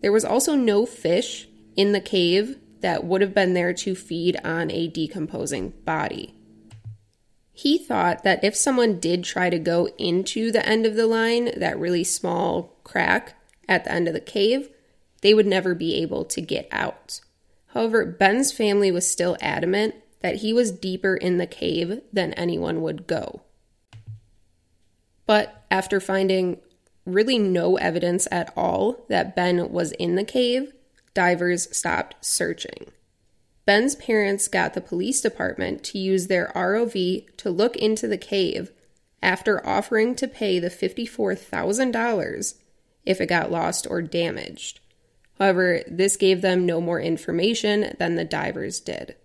There 0.00 0.10
was 0.10 0.24
also 0.24 0.56
no 0.56 0.86
fish 0.86 1.46
in 1.76 1.92
the 1.92 2.00
cave 2.00 2.58
that 2.80 3.04
would 3.04 3.20
have 3.20 3.34
been 3.34 3.54
there 3.54 3.74
to 3.74 3.94
feed 3.94 4.36
on 4.42 4.70
a 4.70 4.88
decomposing 4.88 5.70
body. 5.84 6.34
He 7.52 7.78
thought 7.78 8.24
that 8.24 8.42
if 8.42 8.56
someone 8.56 8.98
did 8.98 9.22
try 9.22 9.50
to 9.50 9.58
go 9.58 9.88
into 9.98 10.50
the 10.50 10.66
end 10.66 10.86
of 10.86 10.96
the 10.96 11.06
line, 11.06 11.50
that 11.56 11.78
really 11.78 12.02
small 12.02 12.76
crack 12.82 13.36
at 13.68 13.84
the 13.84 13.92
end 13.92 14.08
of 14.08 14.14
the 14.14 14.20
cave, 14.20 14.70
they 15.20 15.34
would 15.34 15.46
never 15.46 15.74
be 15.74 15.94
able 15.96 16.24
to 16.24 16.40
get 16.40 16.66
out. 16.72 17.20
However, 17.68 18.04
Ben's 18.04 18.52
family 18.52 18.90
was 18.90 19.08
still 19.08 19.36
adamant 19.40 19.94
that 20.20 20.36
he 20.36 20.52
was 20.52 20.72
deeper 20.72 21.14
in 21.14 21.38
the 21.38 21.46
cave 21.46 22.00
than 22.12 22.32
anyone 22.34 22.80
would 22.82 23.06
go. 23.06 23.42
But 25.26 25.64
after 25.70 26.00
finding 26.00 26.58
really 27.04 27.38
no 27.38 27.76
evidence 27.76 28.26
at 28.30 28.52
all 28.56 29.04
that 29.08 29.36
Ben 29.36 29.70
was 29.70 29.92
in 29.92 30.14
the 30.14 30.24
cave, 30.24 30.72
divers 31.12 31.74
stopped 31.76 32.24
searching. 32.24 32.90
Ben's 33.66 33.94
parents 33.94 34.48
got 34.48 34.74
the 34.74 34.80
police 34.80 35.20
department 35.20 35.82
to 35.84 35.98
use 35.98 36.26
their 36.26 36.52
ROV 36.54 37.36
to 37.36 37.50
look 37.50 37.76
into 37.76 38.06
the 38.06 38.18
cave 38.18 38.72
after 39.22 39.66
offering 39.66 40.14
to 40.16 40.28
pay 40.28 40.58
the 40.58 40.68
$54,000 40.68 42.54
if 43.06 43.20
it 43.20 43.26
got 43.26 43.50
lost 43.50 43.86
or 43.88 44.02
damaged. 44.02 44.80
However, 45.38 45.80
this 45.88 46.16
gave 46.16 46.42
them 46.42 46.66
no 46.66 46.80
more 46.80 47.00
information 47.00 47.94
than 47.98 48.14
the 48.14 48.24
divers 48.24 48.80
did. 48.80 49.16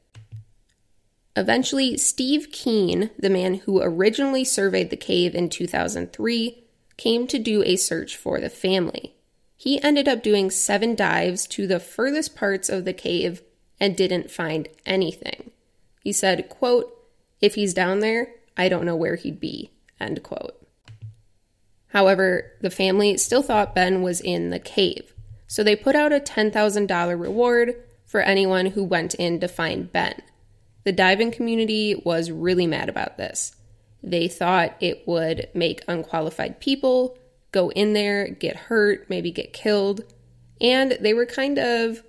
Eventually, 1.35 1.97
Steve 1.97 2.51
Keen, 2.51 3.11
the 3.17 3.29
man 3.29 3.55
who 3.55 3.81
originally 3.81 4.43
surveyed 4.43 4.89
the 4.89 4.97
cave 4.97 5.35
in 5.35 5.49
2003, 5.49 6.63
came 6.99 7.25
to 7.27 7.39
do 7.39 7.63
a 7.63 7.77
search 7.77 8.17
for 8.17 8.41
the 8.41 8.49
family. 8.49 9.15
He 9.55 9.81
ended 9.81 10.07
up 10.07 10.21
doing 10.21 10.51
seven 10.51 10.95
dives 10.95 11.47
to 11.47 11.65
the 11.65 11.79
furthest 11.79 12.35
parts 12.35 12.67
of 12.67 12.83
the 12.83 12.93
cave 12.93 13.41
and 13.79 13.95
didn't 13.95 14.29
find 14.29 14.67
anything. 14.85 15.51
He 16.03 16.11
said, 16.11 16.49
quote, 16.49 16.93
if 17.39 17.55
he's 17.55 17.73
down 17.73 17.99
there, 17.99 18.33
I 18.57 18.67
don't 18.67 18.85
know 18.85 18.97
where 18.97 19.15
he'd 19.15 19.39
be, 19.39 19.71
end 19.99 20.21
quote. 20.23 20.67
However, 21.87 22.51
the 22.59 22.69
family 22.69 23.17
still 23.17 23.41
thought 23.41 23.73
Ben 23.73 24.01
was 24.01 24.19
in 24.19 24.49
the 24.49 24.59
cave, 24.59 25.13
so 25.47 25.63
they 25.63 25.77
put 25.77 25.95
out 25.95 26.11
a 26.11 26.19
$10,000 26.19 27.19
reward 27.19 27.75
for 28.05 28.21
anyone 28.21 28.67
who 28.67 28.83
went 28.83 29.15
in 29.15 29.39
to 29.39 29.47
find 29.47 29.91
Ben. 29.91 30.21
The 30.83 30.91
diving 30.91 31.31
community 31.31 32.01
was 32.03 32.29
really 32.29 32.67
mad 32.67 32.89
about 32.89 33.17
this. 33.17 33.55
They 34.01 34.27
thought 34.27 34.75
it 34.79 35.07
would 35.07 35.49
make 35.53 35.83
unqualified 35.87 36.59
people 36.59 37.17
go 37.51 37.71
in 37.71 37.93
there, 37.93 38.27
get 38.27 38.55
hurt, 38.55 39.09
maybe 39.09 39.31
get 39.31 39.53
killed, 39.53 40.03
and 40.61 40.97
they 40.99 41.13
were 41.13 41.25
kind 41.25 41.57
of 41.57 42.03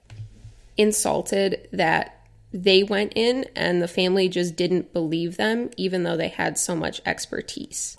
insulted 0.77 1.69
that 1.73 2.17
they 2.53 2.83
went 2.83 3.13
in 3.15 3.47
and 3.55 3.81
the 3.81 3.89
family 3.89 4.29
just 4.29 4.57
didn't 4.57 4.93
believe 4.93 5.37
them, 5.37 5.71
even 5.77 6.03
though 6.03 6.17
they 6.17 6.29
had 6.29 6.59
so 6.59 6.75
much 6.75 7.01
expertise. 7.07 7.97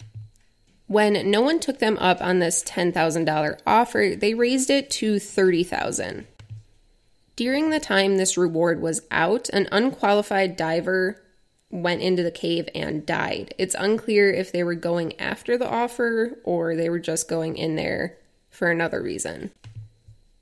When 0.88 1.32
no 1.32 1.41
one 1.41 1.60
took 1.60 1.80
them 1.80 1.97
up 1.99 2.21
on 2.21 2.39
this 2.39 2.63
$10,000 2.63 3.60
offer, 3.65 4.13
they 4.17 4.34
raised 4.34 4.69
it 4.69 4.89
to 4.91 5.15
$30,000. 5.15 6.25
During 7.38 7.69
the 7.69 7.80
time 7.80 8.17
this 8.17 8.38
reward 8.38 8.82
was 8.82 9.01
out, 9.10 9.47
an 9.49 9.69
unqualified 9.71 10.58
diver 10.58 11.23
went 11.71 12.01
into 12.01 12.21
the 12.21 12.31
cave 12.31 12.67
and 12.75 13.05
died. 13.05 13.55
It's 13.57 13.75
unclear 13.77 14.31
if 14.31 14.51
they 14.51 14.63
were 14.63 14.75
going 14.75 15.19
after 15.19 15.57
the 15.57 15.69
offer 15.69 16.38
or 16.43 16.75
they 16.75 16.89
were 16.89 16.99
just 16.99 17.27
going 17.27 17.57
in 17.57 17.75
there 17.75 18.17
for 18.49 18.69
another 18.69 19.01
reason. 19.01 19.51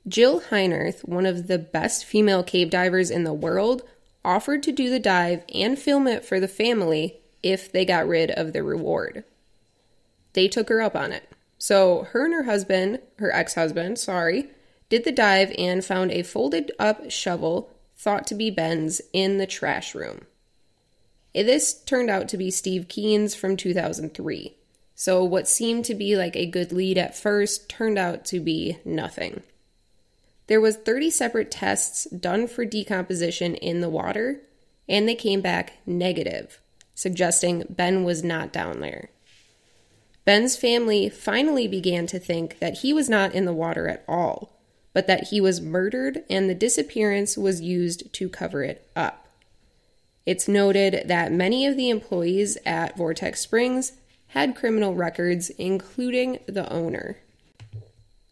Jill 0.07 0.41
Heinerth, 0.41 1.07
one 1.07 1.25
of 1.25 1.47
the 1.47 1.59
best 1.59 2.03
female 2.03 2.43
cave 2.43 2.69
divers 2.69 3.11
in 3.11 3.23
the 3.23 3.33
world, 3.33 3.83
offered 4.25 4.63
to 4.63 4.71
do 4.71 4.89
the 4.89 4.99
dive 4.99 5.43
and 5.53 5.77
film 5.77 6.07
it 6.07 6.25
for 6.25 6.39
the 6.39 6.47
family 6.47 7.19
if 7.43 7.71
they 7.71 7.85
got 7.85 8.07
rid 8.07 8.31
of 8.31 8.51
the 8.51 8.63
reward. 8.63 9.23
They 10.33 10.47
took 10.47 10.69
her 10.69 10.81
up 10.81 10.95
on 10.95 11.11
it. 11.11 11.29
So, 11.57 12.07
her 12.11 12.25
and 12.25 12.33
her 12.33 12.43
husband, 12.43 12.99
her 13.17 13.31
ex 13.33 13.55
husband, 13.55 13.99
sorry, 13.99 14.49
did 14.89 15.03
the 15.03 15.11
dive 15.11 15.53
and 15.57 15.83
found 15.83 16.11
a 16.11 16.23
folded 16.23 16.71
up 16.79 17.11
shovel 17.11 17.69
thought 17.95 18.25
to 18.27 18.35
be 18.35 18.49
Ben's 18.49 19.01
in 19.13 19.37
the 19.37 19.45
trash 19.45 19.93
room. 19.93 20.21
This 21.43 21.73
turned 21.73 22.10
out 22.10 22.28
to 22.30 22.38
be 22.38 22.52
Steve 22.52 22.88
Keen's 22.89 23.34
from 23.34 23.56
2003. 23.56 24.56
So, 24.93 25.23
what 25.23 25.47
seemed 25.47 25.86
to 25.86 25.95
be 25.95 26.17
like 26.17 26.36
a 26.36 26.45
good 26.45 26.73
lead 26.73 26.97
at 26.97 27.15
first 27.15 27.69
turned 27.69 27.97
out 27.97 28.25
to 28.25 28.41
be 28.41 28.80
nothing. 28.84 29.43
There 30.47 30.60
was 30.60 30.75
30 30.75 31.10
separate 31.12 31.52
tests 31.52 32.06
done 32.06 32.47
for 32.47 32.65
decomposition 32.65 33.56
in 33.56 33.80
the 33.80 33.89
water, 33.89 34.41
and 34.89 35.08
they 35.08 35.15
came 35.15 35.39
back 35.39 35.73
negative, 35.86 36.60
suggesting 36.93 37.63
Ben 37.69 38.04
was 38.04 38.23
not 38.23 38.52
down 38.52 38.82
there. 38.82 39.10
Ben's 40.25 40.58
family 40.58 41.08
finally 41.08 41.67
began 41.67 42.06
to 42.08 42.19
think 42.19 42.60
that 42.60 42.80
he 42.80 42.91
was 42.91 43.08
not 43.08 43.34
in 43.34 43.45
the 43.45 43.54
water 43.54 43.88
at 43.88 44.04
all, 44.08 44.60
but 44.91 45.08
that 45.08 45.30
he 45.30 45.39
was 45.39 45.62
murdered 45.62 46.23
and 46.30 46.49
the 46.49 46.56
disappearance 46.56 47.38
was 47.38 47.62
used 47.62 48.12
to 48.13 48.28
cover 48.28 48.63
it 48.63 48.89
up. 48.95 49.28
It's 50.25 50.47
noted 50.47 51.08
that 51.08 51.32
many 51.32 51.65
of 51.65 51.75
the 51.75 51.89
employees 51.89 52.58
at 52.65 52.97
Vortex 52.97 53.41
Springs 53.41 53.93
had 54.27 54.55
criminal 54.55 54.93
records, 54.93 55.49
including 55.51 56.39
the 56.47 56.71
owner. 56.71 57.17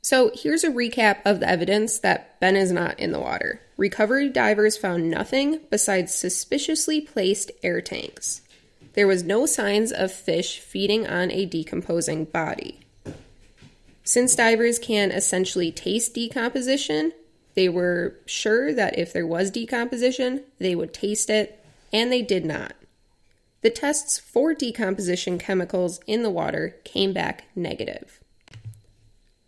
So 0.01 0.31
here's 0.33 0.63
a 0.63 0.69
recap 0.69 1.17
of 1.25 1.39
the 1.39 1.49
evidence 1.49 1.99
that 1.99 2.39
Ben 2.39 2.55
is 2.55 2.71
not 2.71 2.99
in 2.99 3.11
the 3.11 3.19
water. 3.19 3.61
Recovery 3.75 4.29
divers 4.29 4.77
found 4.77 5.09
nothing 5.09 5.59
besides 5.69 6.13
suspiciously 6.13 7.01
placed 7.01 7.51
air 7.61 7.81
tanks. 7.81 8.41
There 8.93 9.07
was 9.07 9.23
no 9.23 9.45
signs 9.45 9.91
of 9.91 10.11
fish 10.11 10.59
feeding 10.59 11.05
on 11.05 11.29
a 11.31 11.45
decomposing 11.45 12.25
body. 12.25 12.79
Since 14.03 14.35
divers 14.35 14.79
can 14.79 15.11
essentially 15.11 15.71
taste 15.71 16.13
decomposition, 16.13 17.11
they 17.55 17.67
were 17.67 18.15
sure 18.25 18.73
that 18.73 18.97
if 18.97 19.11
there 19.11 19.27
was 19.27 19.51
decomposition, 19.51 20.43
they 20.59 20.73
would 20.73 20.93
taste 20.93 21.29
it 21.29 21.56
and 21.91 22.11
they 22.11 22.21
did 22.21 22.45
not. 22.45 22.73
The 23.61 23.69
tests 23.69 24.19
for 24.19 24.53
decomposition 24.53 25.37
chemicals 25.37 25.99
in 26.07 26.23
the 26.23 26.29
water 26.29 26.75
came 26.83 27.13
back 27.13 27.45
negative. 27.55 28.19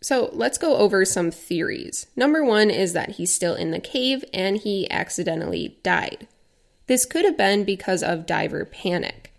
So 0.02 0.30
let's 0.34 0.58
go 0.58 0.78
over 0.78 1.04
some 1.06 1.30
theories. 1.30 2.08
Number 2.16 2.44
one 2.44 2.70
is 2.70 2.94
that 2.94 3.12
he's 3.12 3.34
still 3.34 3.56
in 3.56 3.72
the 3.72 3.80
cave 3.80 4.24
and 4.34 4.58
he 4.58 4.90
accidentally 4.90 5.78
died. 5.84 6.28
This 6.88 7.06
could 7.06 7.26
have 7.26 7.38
been 7.38 7.66
because 7.66 8.02
of 8.02 8.26
diver 8.26 8.66
panic. 8.66 9.34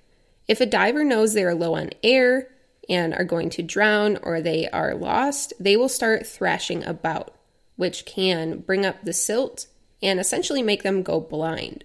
If 0.47 0.61
a 0.61 0.67
diver 0.67 1.03
knows 1.03 1.33
they 1.33 1.45
are 1.45 1.55
low 1.55 1.75
on 1.75 1.91
air 2.03 2.49
and 2.89 3.15
are 3.15 3.25
going 3.25 3.51
to 3.51 3.63
drown 3.63 4.19
or 4.23 4.41
they 4.41 4.69
are 4.71 4.95
lost, 4.95 5.53
they 5.59 5.77
will 5.77 5.89
start 5.89 6.27
thrashing 6.27 6.85
about, 6.85 7.35
which 7.77 8.05
can 8.05 8.59
bring 8.59 8.85
up 8.85 9.05
the 9.05 9.13
silt 9.13 9.67
and 10.03 10.21
essentially 10.21 10.63
make 10.63 10.83
them 10.83 11.03
go 11.03 11.21
blind. 11.21 11.85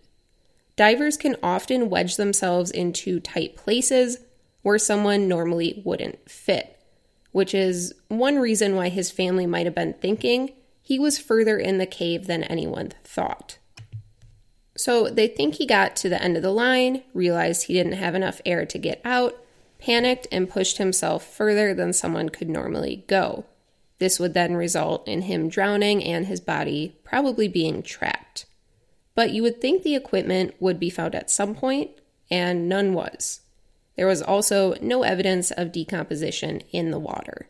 Divers 0.76 1.16
can 1.16 1.38
often 1.42 1.90
wedge 1.90 2.18
themselves 2.18 2.70
into 2.72 3.20
tight 3.20 3.56
places 3.56 4.20
where 4.62 4.78
someone 4.78 5.28
normally 5.28 5.82
wouldn't 5.86 6.30
fit, 6.30 6.80
which 7.32 7.54
is 7.54 7.94
one 8.08 8.40
reason 8.40 8.76
why 8.76 8.90
his 8.90 9.12
family 9.12 9.46
might 9.46 9.66
have 9.66 9.76
been 9.76 9.94
thinking 9.94 10.52
he 10.82 11.00
was 11.00 11.18
further 11.18 11.58
in 11.58 11.78
the 11.78 11.86
cave 11.86 12.28
than 12.28 12.44
anyone 12.44 12.92
thought. 13.04 13.58
So 14.78 15.10
they 15.10 15.28
think 15.28 15.56
he 15.56 15.66
got 15.66 15.96
to 15.98 16.10
the 16.10 16.22
end 16.22 16.36
of 16.36 16.44
the 16.44 16.52
line, 16.52 17.04
realized 17.14 17.64
he 17.64 17.74
didn't 17.74 17.94
have 17.94 18.14
enough 18.14 18.42
air 18.46 18.66
to 18.66 18.78
get 18.78 19.00
out, 19.06 19.36
panicked 19.80 20.28
and 20.32 20.50
pushed 20.50 20.78
himself 20.78 21.26
further 21.26 21.74
than 21.74 21.94
someone 21.94 22.30
could 22.30 22.50
normally 22.50 23.06
go. 23.08 23.46
This 24.00 24.20
would 24.20 24.34
then 24.34 24.56
result 24.56 25.08
in 25.08 25.24
him 25.24 25.48
drowning 25.48 26.04
and 26.04 26.26
his 26.26 26.42
body 26.42 26.98
probably 27.04 27.48
being 27.48 27.82
trapped. 27.82 28.46
But 29.16 29.32
you 29.32 29.42
would 29.44 29.62
think 29.62 29.84
the 29.84 29.96
equipment 29.96 30.54
would 30.60 30.80
be 30.80 30.90
found 30.90 31.16
at 31.16 31.32
some 31.32 31.56
point, 31.56 31.92
and 32.30 32.70
none 32.70 32.94
was. 32.94 33.42
There 33.96 34.08
was 34.08 34.22
also 34.22 34.76
no 34.82 35.04
evidence 35.04 35.52
of 35.52 35.72
decomposition 35.72 36.62
in 36.72 36.92
the 36.92 37.00
water. 37.00 37.48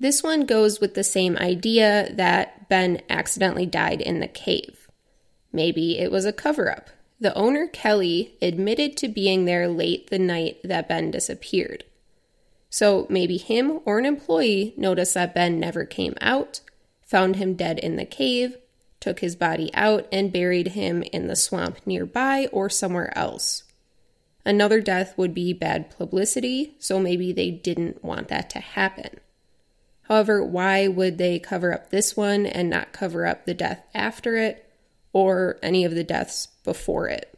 This 0.00 0.22
one 0.22 0.46
goes 0.46 0.80
with 0.80 0.94
the 0.94 1.02
same 1.02 1.36
idea 1.38 2.12
that 2.14 2.68
Ben 2.68 3.02
accidentally 3.10 3.66
died 3.66 4.00
in 4.00 4.20
the 4.20 4.28
cave. 4.28 4.88
Maybe 5.52 5.98
it 5.98 6.12
was 6.12 6.24
a 6.24 6.32
cover 6.32 6.70
up. 6.70 6.90
The 7.20 7.34
owner, 7.34 7.66
Kelly, 7.66 8.36
admitted 8.40 8.96
to 8.98 9.08
being 9.08 9.44
there 9.44 9.66
late 9.66 10.08
the 10.08 10.20
night 10.20 10.58
that 10.62 10.88
Ben 10.88 11.10
disappeared. 11.10 11.82
So 12.70 13.08
maybe 13.10 13.38
him 13.38 13.80
or 13.84 13.98
an 13.98 14.06
employee 14.06 14.74
noticed 14.76 15.14
that 15.14 15.34
Ben 15.34 15.58
never 15.58 15.84
came 15.84 16.14
out, 16.20 16.60
found 17.04 17.36
him 17.36 17.54
dead 17.54 17.80
in 17.80 17.96
the 17.96 18.04
cave, 18.04 18.56
took 19.08 19.20
his 19.20 19.36
body 19.36 19.70
out, 19.72 20.06
and 20.12 20.30
buried 20.30 20.68
him 20.68 21.02
in 21.14 21.28
the 21.28 21.34
swamp 21.34 21.78
nearby 21.86 22.46
or 22.52 22.68
somewhere 22.68 23.16
else. 23.16 23.62
Another 24.44 24.82
death 24.82 25.16
would 25.16 25.32
be 25.32 25.54
bad 25.54 25.90
publicity, 25.96 26.74
so 26.78 27.00
maybe 27.00 27.32
they 27.32 27.50
didn't 27.50 28.04
want 28.04 28.28
that 28.28 28.50
to 28.50 28.58
happen. 28.58 29.18
However, 30.02 30.44
why 30.44 30.88
would 30.88 31.16
they 31.16 31.38
cover 31.38 31.72
up 31.72 31.88
this 31.88 32.18
one 32.18 32.44
and 32.44 32.68
not 32.68 32.92
cover 32.92 33.24
up 33.24 33.46
the 33.46 33.54
death 33.54 33.82
after 33.94 34.36
it 34.36 34.70
or 35.14 35.58
any 35.62 35.86
of 35.86 35.94
the 35.94 36.04
deaths 36.04 36.48
before 36.62 37.08
it? 37.08 37.34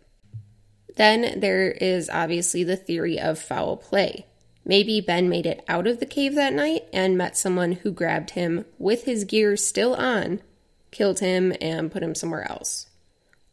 Then 0.96 1.38
there 1.38 1.70
is 1.70 2.10
obviously 2.10 2.64
the 2.64 2.76
theory 2.76 3.16
of 3.16 3.38
foul 3.38 3.76
play. 3.76 4.26
Maybe 4.64 5.00
Ben 5.00 5.28
made 5.28 5.46
it 5.46 5.64
out 5.68 5.86
of 5.86 6.00
the 6.00 6.06
cave 6.06 6.34
that 6.34 6.52
night 6.52 6.86
and 6.92 7.16
met 7.16 7.36
someone 7.36 7.72
who 7.72 7.92
grabbed 7.92 8.30
him 8.30 8.64
with 8.76 9.04
his 9.04 9.22
gear 9.22 9.56
still 9.56 9.94
on, 9.94 10.40
killed 10.90 11.20
him, 11.20 11.52
and 11.60 11.90
put 11.90 12.02
him 12.02 12.14
somewhere 12.14 12.50
else. 12.50 12.88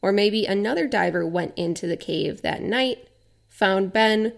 Or 0.02 0.12
maybe 0.12 0.46
another 0.46 0.88
diver 0.88 1.26
went 1.26 1.58
into 1.58 1.88
the 1.88 1.98
cave 1.98 2.42
that 2.42 2.62
night, 2.62 3.08
found 3.50 3.94
Ben, 3.94 4.34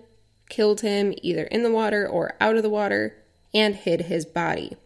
killed 0.49 0.81
him 0.81 1.13
either 1.21 1.43
in 1.43 1.63
the 1.63 1.71
water 1.71 2.07
or 2.07 2.35
out 2.39 2.55
of 2.55 2.63
the 2.63 2.69
water, 2.69 3.15
and 3.53 3.75
hid 3.75 4.01
his 4.01 4.25
body. 4.25 4.77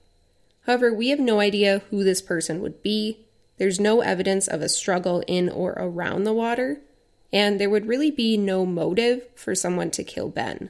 However, 0.65 0.93
we 0.93 1.09
have 1.09 1.19
no 1.19 1.39
idea 1.39 1.81
who 1.89 2.03
this 2.03 2.21
person 2.21 2.61
would 2.61 2.81
be. 2.81 3.25
There's 3.57 3.79
no 3.79 4.01
evidence 4.01 4.47
of 4.47 4.61
a 4.61 4.69
struggle 4.69 5.23
in 5.27 5.49
or 5.49 5.73
around 5.77 6.23
the 6.23 6.33
water, 6.33 6.81
and 7.31 7.59
there 7.59 7.69
would 7.69 7.87
really 7.87 8.11
be 8.11 8.37
no 8.37 8.65
motive 8.65 9.27
for 9.35 9.55
someone 9.55 9.91
to 9.91 10.03
kill 10.03 10.29
Ben. 10.29 10.69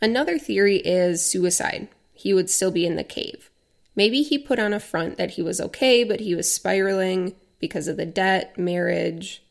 Another 0.00 0.38
theory 0.38 0.78
is 0.78 1.24
suicide. 1.24 1.88
He 2.12 2.34
would 2.34 2.50
still 2.50 2.70
be 2.70 2.86
in 2.86 2.96
the 2.96 3.04
cave. 3.04 3.50
Maybe 3.94 4.22
he 4.22 4.38
put 4.38 4.58
on 4.58 4.72
a 4.72 4.80
front 4.80 5.18
that 5.18 5.32
he 5.32 5.42
was 5.42 5.60
okay, 5.60 6.04
but 6.04 6.20
he 6.20 6.34
was 6.34 6.52
spiraling 6.52 7.34
because 7.58 7.88
of 7.88 7.96
the 7.96 8.06
debt, 8.06 8.58
marriage, 8.58 9.42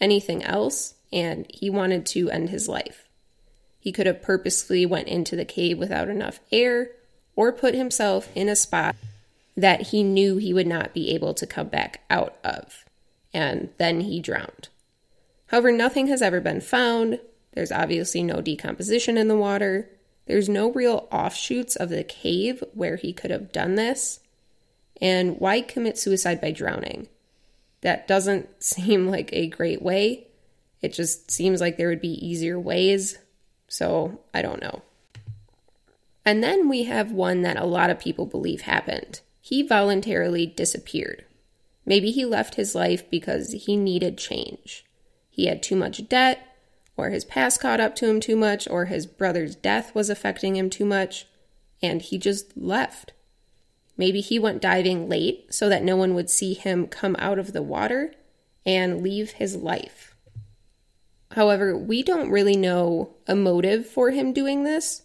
anything 0.00 0.42
else, 0.42 0.94
and 1.12 1.46
he 1.52 1.68
wanted 1.68 2.06
to 2.06 2.30
end 2.30 2.50
his 2.50 2.68
life. 2.68 3.08
He 3.78 3.92
could 3.92 4.06
have 4.06 4.22
purposely 4.22 4.84
went 4.86 5.08
into 5.08 5.36
the 5.36 5.44
cave 5.44 5.78
without 5.78 6.08
enough 6.08 6.40
air 6.52 6.90
or 7.36 7.52
put 7.52 7.74
himself 7.74 8.28
in 8.34 8.48
a 8.48 8.56
spot 8.56 8.96
that 9.56 9.88
he 9.88 10.02
knew 10.02 10.36
he 10.36 10.52
would 10.52 10.66
not 10.66 10.94
be 10.94 11.10
able 11.14 11.34
to 11.34 11.46
come 11.46 11.68
back 11.68 12.02
out 12.10 12.36
of. 12.44 12.84
And 13.32 13.70
then 13.78 14.02
he 14.02 14.20
drowned. 14.20 14.68
However, 15.46 15.72
nothing 15.72 16.06
has 16.08 16.22
ever 16.22 16.40
been 16.40 16.60
found. 16.60 17.20
There's 17.52 17.72
obviously 17.72 18.22
no 18.22 18.40
decomposition 18.40 19.16
in 19.16 19.28
the 19.28 19.36
water. 19.36 19.90
There's 20.26 20.48
no 20.48 20.70
real 20.70 21.08
offshoots 21.10 21.76
of 21.76 21.88
the 21.88 22.04
cave 22.04 22.62
where 22.72 22.96
he 22.96 23.12
could 23.12 23.30
have 23.30 23.52
done 23.52 23.74
this. 23.74 24.20
And 25.00 25.40
why 25.40 25.60
commit 25.60 25.98
suicide 25.98 26.40
by 26.40 26.52
drowning? 26.52 27.08
That 27.80 28.06
doesn't 28.06 28.48
seem 28.62 29.08
like 29.08 29.30
a 29.32 29.48
great 29.48 29.82
way. 29.82 30.26
It 30.82 30.92
just 30.92 31.30
seems 31.30 31.60
like 31.60 31.76
there 31.76 31.88
would 31.88 32.00
be 32.00 32.26
easier 32.26 32.58
ways 32.58 33.18
so 33.70 34.20
I 34.34 34.42
don't 34.42 34.60
know. 34.60 34.82
And 36.24 36.44
then 36.44 36.68
we 36.68 36.84
have 36.84 37.12
one 37.12 37.42
that 37.42 37.56
a 37.56 37.64
lot 37.64 37.88
of 37.88 37.98
people 37.98 38.26
believe 38.26 38.62
happened. 38.62 39.20
He 39.40 39.66
voluntarily 39.66 40.44
disappeared. 40.44 41.24
Maybe 41.86 42.10
he 42.10 42.26
left 42.26 42.56
his 42.56 42.74
life 42.74 43.08
because 43.08 43.52
he 43.52 43.76
needed 43.76 44.18
change. 44.18 44.84
He 45.30 45.46
had 45.46 45.62
too 45.62 45.76
much 45.76 46.06
debt, 46.08 46.49
or 47.00 47.10
his 47.10 47.24
past 47.24 47.60
caught 47.60 47.80
up 47.80 47.96
to 47.96 48.08
him 48.08 48.20
too 48.20 48.36
much, 48.36 48.68
or 48.68 48.84
his 48.84 49.06
brother's 49.06 49.54
death 49.54 49.94
was 49.94 50.10
affecting 50.10 50.56
him 50.56 50.70
too 50.70 50.84
much, 50.84 51.26
and 51.82 52.02
he 52.02 52.18
just 52.18 52.56
left. 52.56 53.12
Maybe 53.96 54.20
he 54.20 54.38
went 54.38 54.62
diving 54.62 55.08
late 55.08 55.52
so 55.52 55.68
that 55.68 55.82
no 55.82 55.96
one 55.96 56.14
would 56.14 56.30
see 56.30 56.54
him 56.54 56.86
come 56.86 57.16
out 57.18 57.38
of 57.38 57.52
the 57.52 57.62
water 57.62 58.14
and 58.64 59.02
leave 59.02 59.32
his 59.32 59.56
life. 59.56 60.14
However, 61.32 61.76
we 61.76 62.02
don't 62.02 62.30
really 62.30 62.56
know 62.56 63.14
a 63.26 63.34
motive 63.34 63.86
for 63.86 64.10
him 64.10 64.32
doing 64.32 64.64
this. 64.64 65.02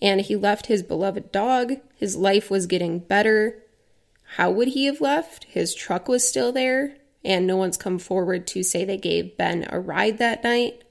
And 0.00 0.20
he 0.20 0.36
left 0.36 0.66
his 0.66 0.82
beloved 0.82 1.32
dog. 1.32 1.76
His 1.96 2.16
life 2.16 2.50
was 2.50 2.66
getting 2.66 2.98
better. 2.98 3.62
How 4.36 4.50
would 4.50 4.68
he 4.68 4.84
have 4.84 5.00
left? 5.00 5.44
His 5.44 5.74
truck 5.74 6.06
was 6.06 6.28
still 6.28 6.52
there, 6.52 6.96
and 7.24 7.46
no 7.46 7.56
one's 7.56 7.76
come 7.76 7.98
forward 7.98 8.46
to 8.48 8.62
say 8.62 8.84
they 8.84 8.98
gave 8.98 9.36
Ben 9.36 9.66
a 9.70 9.80
ride 9.80 10.18
that 10.18 10.44
night. 10.44 10.82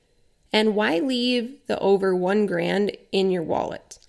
And 0.54 0.76
why 0.76 1.00
leave 1.00 1.58
the 1.68 1.80
over 1.80 2.16
one 2.16 2.46
grand 2.46 2.96
in 3.12 3.32
your 3.32 3.44
wallet? 3.44 4.00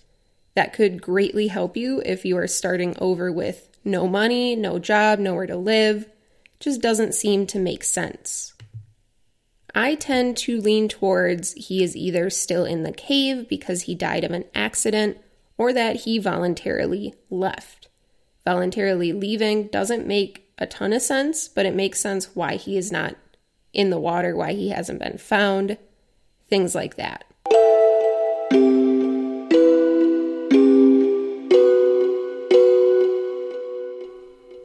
That 0.55 0.73
could 0.73 1.01
greatly 1.01 1.47
help 1.47 1.77
you 1.77 2.01
if 2.05 2.25
you 2.25 2.37
are 2.37 2.47
starting 2.47 2.95
over 2.99 3.31
with 3.31 3.69
no 3.83 4.07
money, 4.07 4.55
no 4.55 4.79
job, 4.79 5.19
nowhere 5.19 5.47
to 5.47 5.55
live. 5.55 6.09
Just 6.59 6.81
doesn't 6.81 7.13
seem 7.13 7.45
to 7.47 7.59
make 7.59 7.83
sense. 7.83 8.53
I 9.75 9.93
tend 9.93 10.37
to 10.37 10.59
lean 10.59 10.89
towards 10.89 11.53
he 11.53 11.83
is 11.83 11.95
either 11.95 12.29
still 12.31 12.65
in 12.65 12.81
the 12.81 12.91
cave 12.91 13.47
because 13.47 13.83
he 13.83 13.93
died 13.93 14.23
of 14.23 14.31
an 14.31 14.45
accident 14.55 15.17
or 15.57 15.71
that 15.73 15.97
he 15.97 16.17
voluntarily 16.17 17.13
left. 17.29 17.87
Voluntarily 18.43 19.13
leaving 19.13 19.67
doesn't 19.67 20.07
make 20.07 20.51
a 20.57 20.65
ton 20.65 20.93
of 20.93 21.01
sense, 21.01 21.47
but 21.47 21.65
it 21.65 21.75
makes 21.75 21.99
sense 21.99 22.35
why 22.35 22.55
he 22.55 22.77
is 22.77 22.91
not 22.91 23.15
in 23.73 23.89
the 23.89 23.99
water, 23.99 24.35
why 24.35 24.53
he 24.53 24.69
hasn't 24.69 24.99
been 24.99 25.17
found, 25.17 25.77
things 26.49 26.75
like 26.75 26.95
that. 26.95 27.23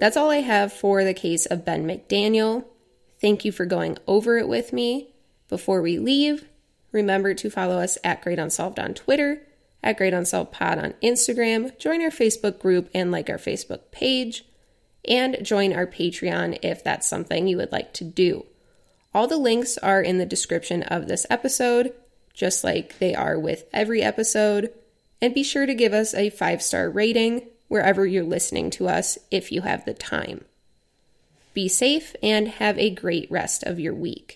That's 0.02 0.16
all 0.16 0.30
I 0.30 0.38
have 0.38 0.72
for 0.72 1.04
the 1.04 1.14
case 1.14 1.46
of 1.46 1.64
Ben 1.64 1.86
McDaniel. 1.86 2.64
Thank 3.20 3.44
you 3.44 3.52
for 3.52 3.64
going 3.64 3.98
over 4.08 4.36
it 4.36 4.48
with 4.48 4.72
me. 4.72 5.14
Before 5.48 5.80
we 5.80 5.98
leave, 5.98 6.48
remember 6.90 7.34
to 7.34 7.48
follow 7.48 7.78
us 7.78 7.96
at 8.02 8.20
Great 8.20 8.40
Unsolved 8.40 8.80
on 8.80 8.94
Twitter, 8.94 9.46
at 9.80 9.96
Great 9.96 10.12
Unsolved 10.12 10.50
Pod 10.50 10.78
on 10.78 10.94
Instagram, 11.04 11.78
join 11.78 12.02
our 12.02 12.10
Facebook 12.10 12.58
group 12.58 12.90
and 12.92 13.12
like 13.12 13.30
our 13.30 13.38
Facebook 13.38 13.92
page, 13.92 14.44
and 15.06 15.38
join 15.42 15.72
our 15.72 15.86
Patreon 15.86 16.58
if 16.62 16.82
that's 16.82 17.08
something 17.08 17.46
you 17.46 17.58
would 17.58 17.70
like 17.70 17.92
to 17.92 18.04
do. 18.04 18.44
All 19.14 19.27
the 19.27 19.37
links 19.37 19.77
are 19.79 20.03
in 20.03 20.18
the 20.18 20.27
description 20.27 20.83
of 20.85 21.07
this 21.07 21.27
episode, 21.29 21.92
just 22.33 22.64
like 22.64 22.98
they 22.98 23.14
are 23.14 23.38
with 23.38 23.64
every 23.72 24.03
episode. 24.03 24.72
And 25.20 25.35
be 25.35 25.42
sure 25.42 25.66
to 25.66 25.75
give 25.75 25.92
us 25.92 26.14
a 26.14 26.31
five 26.31 26.62
star 26.62 26.88
rating 26.90 27.46
wherever 27.68 28.07
you're 28.07 28.25
listening 28.25 28.70
to 28.70 28.88
us 28.88 29.18
if 29.31 29.53
you 29.53 29.62
have 29.62 29.85
the 29.85 29.94
time. 29.94 30.44
Be 31.55 31.68
safe 31.68 32.16
and 32.22 32.48
have 32.48 32.79
a 32.79 32.90
great 32.90 33.31
rest 33.31 33.62
of 33.64 33.79
your 33.79 33.94
week. 33.94 34.35